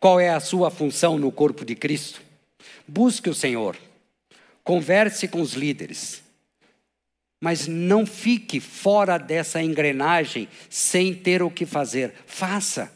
qual 0.00 0.18
é 0.18 0.30
a 0.30 0.40
sua 0.40 0.72
função 0.72 1.16
no 1.18 1.30
corpo 1.30 1.64
de 1.64 1.76
Cristo, 1.76 2.20
busque 2.88 3.30
o 3.30 3.34
Senhor. 3.34 3.78
Converse 4.64 5.28
com 5.28 5.42
os 5.42 5.52
líderes. 5.52 6.22
Mas 7.40 7.68
não 7.68 8.06
fique 8.06 8.58
fora 8.58 9.18
dessa 9.18 9.62
engrenagem 9.62 10.48
sem 10.70 11.14
ter 11.14 11.42
o 11.42 11.50
que 11.50 11.66
fazer. 11.66 12.14
Faça. 12.26 12.90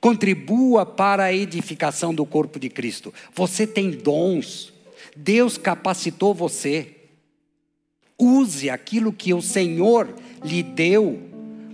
Contribua 0.00 0.84
para 0.84 1.24
a 1.24 1.32
edificação 1.32 2.14
do 2.14 2.26
corpo 2.26 2.60
de 2.60 2.68
Cristo. 2.68 3.12
Você 3.34 3.66
tem 3.66 3.90
dons. 3.90 4.72
Deus 5.16 5.56
capacitou 5.56 6.34
você. 6.34 6.94
Use 8.18 8.68
aquilo 8.68 9.12
que 9.12 9.32
o 9.32 9.40
Senhor 9.40 10.14
lhe 10.44 10.62
deu 10.62 11.22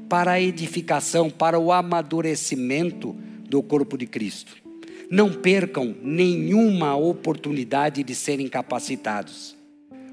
para 0.09 0.33
a 0.33 0.41
edificação, 0.41 1.29
para 1.29 1.59
o 1.59 1.73
amadurecimento 1.73 3.13
do 3.49 3.63
corpo 3.63 3.99
de 3.99 4.07
Cristo. 4.07 4.64
Não 5.11 5.33
percam 5.33 5.95
nenhuma 6.03 6.97
oportunidade 6.97 8.03
de 8.03 8.15
serem 8.15 8.49
capacitados 8.49 9.57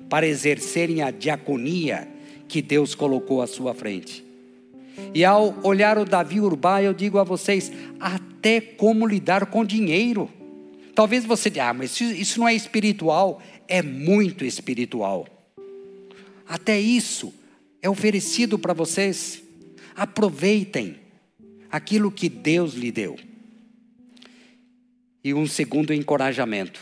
para 0.09 0.27
exercerem 0.27 1.01
a 1.01 1.09
diaconia 1.09 2.07
que 2.47 2.61
Deus 2.61 2.93
colocou 2.93 3.41
à 3.41 3.47
sua 3.47 3.73
frente. 3.73 4.25
E 5.13 5.23
ao 5.23 5.57
olhar 5.63 5.97
o 5.97 6.05
Davi 6.05 6.39
Urbá, 6.39 6.81
eu 6.83 6.93
digo 6.93 7.17
a 7.17 7.23
vocês, 7.23 7.71
até 7.99 8.59
como 8.59 9.07
lidar 9.07 9.45
com 9.45 9.63
dinheiro. 9.63 10.29
Talvez 10.93 11.25
você 11.25 11.49
diga, 11.49 11.69
ah, 11.69 11.73
mas 11.73 11.99
isso 11.99 12.39
não 12.39 12.47
é 12.47 12.53
espiritual. 12.53 13.41
É 13.67 13.81
muito 13.81 14.43
espiritual. 14.43 15.27
Até 16.47 16.79
isso 16.79 17.33
é 17.81 17.89
oferecido 17.89 18.59
para 18.59 18.73
vocês. 18.73 19.41
Aproveitem 19.95 20.97
aquilo 21.71 22.11
que 22.11 22.27
Deus 22.27 22.73
lhe 22.73 22.91
deu. 22.91 23.17
E 25.23 25.33
um 25.33 25.45
segundo 25.45 25.93
encorajamento: 25.93 26.81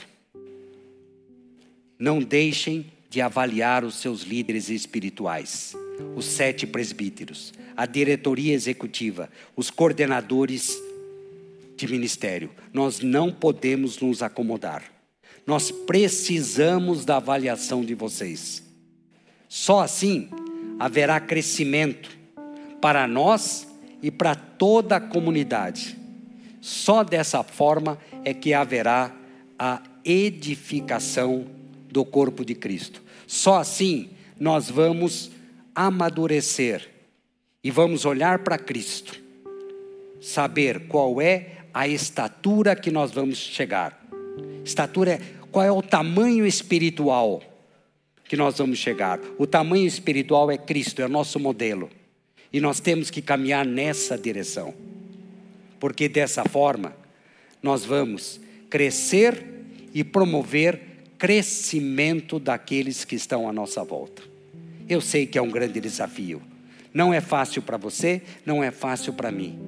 não 1.98 2.20
deixem 2.20 2.92
de 3.10 3.22
avaliar 3.22 3.84
os 3.84 3.96
seus 3.96 4.22
líderes 4.22 4.70
espirituais, 4.70 5.76
os 6.16 6.26
sete 6.26 6.68
presbíteros, 6.68 7.54
a 7.76 7.86
diretoria 7.86 8.54
executiva, 8.54 9.30
os 9.56 9.70
coordenadores 9.70 10.78
de 11.76 11.88
ministério. 11.88 12.52
Nós 12.72 13.00
não 13.00 13.32
podemos 13.32 14.00
nos 14.00 14.22
acomodar. 14.22 14.84
Nós 15.46 15.72
precisamos 15.72 17.04
da 17.04 17.18
avaliação 17.18 17.84
de 17.84 17.96
vocês. 17.96 18.64
Só 19.48 19.82
assim 19.82 20.30
haverá 20.78 21.20
crescimento 21.20 22.18
para 22.80 23.08
nós 23.08 23.68
e 24.02 24.12
para 24.12 24.36
toda 24.36 24.98
a 24.98 25.02
comunidade. 25.02 25.99
Só 26.62 27.04
dessa 27.04 27.44
forma 27.44 27.98
é 28.24 28.34
que 28.34 28.54
haverá 28.54 29.16
a 29.58 29.82
edificação 30.04 31.46
do 31.92 32.06
corpo 32.06 32.44
de 32.44 32.56
Cristo. 32.56 33.02
Só 33.28 33.58
assim 33.58 34.10
nós 34.40 34.70
vamos 34.70 35.32
amadurecer 35.74 36.90
e 37.64 37.70
vamos 37.70 38.06
olhar 38.06 38.40
para 38.40 38.58
Cristo, 38.58 39.22
saber 40.22 40.88
qual 40.88 41.22
é 41.22 41.58
a 41.74 41.88
estatura 41.88 42.76
que 42.76 42.92
nós 42.92 43.12
vamos 43.12 43.38
chegar. 43.38 44.02
Estatura 44.64 45.14
é 45.14 45.22
qual 45.52 45.66
é 45.66 45.72
o 45.72 45.82
tamanho 45.82 46.46
espiritual 46.46 47.42
que 48.26 48.38
nós 48.38 48.58
vamos 48.58 48.78
chegar. 48.78 49.20
O 49.38 49.48
tamanho 49.48 49.88
espiritual 49.88 50.52
é 50.52 50.58
Cristo, 50.58 51.02
é 51.02 51.06
o 51.06 51.10
nosso 51.10 51.40
modelo. 51.40 51.90
E 52.52 52.60
nós 52.60 52.80
temos 52.80 53.10
que 53.10 53.22
caminhar 53.22 53.66
nessa 53.66 54.18
direção 54.18 54.74
porque 55.80 56.10
dessa 56.10 56.44
forma 56.44 56.96
nós 57.62 57.86
vamos 57.86 58.40
crescer 58.70 59.44
e 59.94 60.04
promover 60.04 60.82
crescimento 61.18 62.40
daqueles 62.40 63.04
que 63.04 63.16
estão 63.16 63.50
à 63.50 63.54
nossa 63.54 63.84
volta. 63.84 64.22
Eu 64.88 65.02
sei 65.02 65.26
que 65.26 65.38
é 65.38 65.42
um 65.42 65.52
grande 65.52 65.80
desafio. 65.80 66.42
Não 66.94 67.14
é 67.14 67.22
fácil 67.22 67.62
para 67.62 67.78
você, 67.78 68.22
não 68.46 68.64
é 68.64 68.72
fácil 68.72 69.14
para 69.14 69.32
mim, 69.32 69.60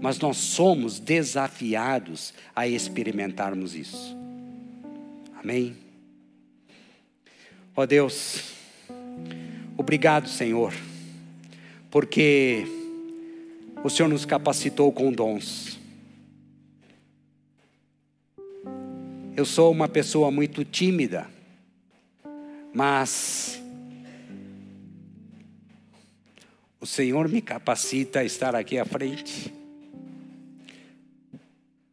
mas 0.00 0.18
nós 0.18 0.36
somos 0.36 1.00
desafiados 1.00 2.32
a 2.54 2.68
experimentarmos 2.68 3.74
isso. 3.74 4.16
Amém? 5.42 5.76
Ó 7.74 7.82
oh 7.82 7.86
Deus, 7.86 8.42
obrigado, 9.76 10.28
Senhor, 10.28 10.72
porque 11.90 12.77
o 13.82 13.90
Senhor 13.90 14.08
nos 14.08 14.24
capacitou 14.24 14.92
com 14.92 15.12
dons. 15.12 15.78
Eu 19.36 19.44
sou 19.44 19.70
uma 19.70 19.88
pessoa 19.88 20.30
muito 20.30 20.64
tímida, 20.64 21.28
mas 22.74 23.62
o 26.80 26.86
Senhor 26.86 27.28
me 27.28 27.40
capacita 27.40 28.20
a 28.20 28.24
estar 28.24 28.56
aqui 28.56 28.78
à 28.78 28.84
frente, 28.84 29.54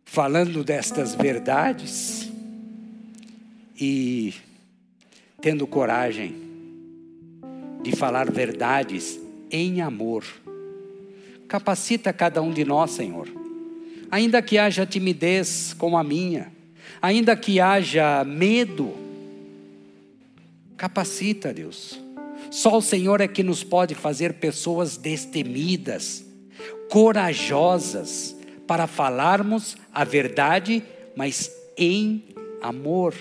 falando 0.03 0.63
destas 0.63 1.13
verdades 1.13 2.31
e 3.79 4.33
tendo 5.39 5.67
coragem 5.67 6.36
de 7.83 7.95
falar 7.95 8.31
verdades 8.31 9.19
em 9.51 9.81
amor. 9.81 10.25
Capacita 11.48 12.12
cada 12.12 12.41
um 12.41 12.52
de 12.52 12.66
nós, 12.66 12.91
Senhor. 12.91 13.28
Ainda 14.10 14.41
que 14.41 14.58
haja 14.58 14.86
timidez 14.86 15.74
como 15.78 15.98
a 15.98 16.04
minha, 16.04 16.52
ainda 17.02 17.36
que 17.36 17.60
haja 17.60 18.24
medo, 18.24 18.93
capacita, 20.78 21.54
Deus. 21.54 22.00
Só 22.52 22.78
o 22.78 22.82
Senhor 22.82 23.22
é 23.22 23.28
que 23.28 23.43
nos 23.43 23.64
pode 23.64 23.96
fazer 23.96 24.36
pessoas 24.36 24.98
destemidas, 24.98 26.26
corajosas, 26.89 28.36
para 28.68 28.88
falarmos 28.88 29.78
a 29.93 30.04
verdade, 30.04 30.84
mas 31.16 31.52
em 31.78 32.24
amor. 32.62 33.14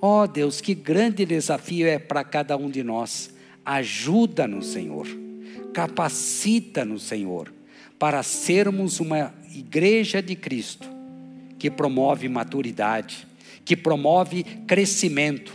Ó 0.00 0.22
oh, 0.22 0.26
Deus, 0.26 0.60
que 0.60 0.74
grande 0.74 1.24
desafio 1.24 1.86
é 1.86 1.98
para 1.98 2.22
cada 2.22 2.56
um 2.56 2.68
de 2.68 2.82
nós. 2.82 3.30
Ajuda-nos, 3.64 4.66
Senhor. 4.66 5.23
Capacita-nos, 5.74 7.02
Senhor, 7.02 7.52
para 7.98 8.22
sermos 8.22 9.00
uma 9.00 9.34
igreja 9.52 10.22
de 10.22 10.36
Cristo 10.36 10.88
que 11.58 11.68
promove 11.70 12.28
maturidade, 12.28 13.26
que 13.64 13.76
promove 13.76 14.44
crescimento. 14.66 15.52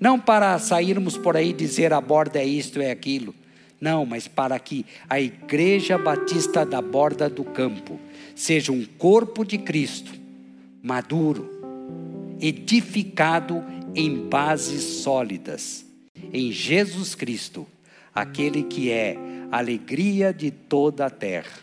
Não 0.00 0.20
para 0.20 0.56
sairmos 0.58 1.18
por 1.18 1.36
aí 1.36 1.52
dizer 1.52 1.92
a 1.92 2.00
borda 2.00 2.38
é 2.38 2.46
isto, 2.46 2.80
é 2.80 2.92
aquilo. 2.92 3.34
Não, 3.80 4.06
mas 4.06 4.28
para 4.28 4.58
que 4.58 4.86
a 5.08 5.20
Igreja 5.20 5.98
Batista 5.98 6.64
da 6.64 6.82
Borda 6.82 7.28
do 7.28 7.44
Campo 7.44 7.98
seja 8.34 8.72
um 8.72 8.84
corpo 8.84 9.44
de 9.44 9.58
Cristo, 9.58 10.12
maduro, 10.82 12.36
edificado 12.40 13.64
em 13.94 14.28
bases 14.28 14.82
sólidas, 15.02 15.84
em 16.32 16.50
Jesus 16.50 17.14
Cristo, 17.14 17.66
aquele 18.20 18.64
que 18.64 18.90
é 18.90 19.16
alegria 19.50 20.32
de 20.32 20.50
toda 20.50 21.06
a 21.06 21.10
terra. 21.10 21.60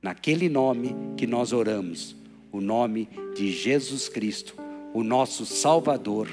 Naquele 0.00 0.48
nome 0.48 0.96
que 1.16 1.26
nós 1.26 1.52
oramos, 1.52 2.16
o 2.50 2.60
nome 2.60 3.08
de 3.36 3.52
Jesus 3.52 4.08
Cristo, 4.08 4.56
o 4.94 5.02
nosso 5.04 5.44
Salvador 5.44 6.28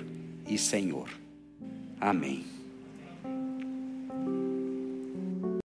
e 0.47 0.57
Senhor. 0.57 1.09
Amém. 1.99 2.48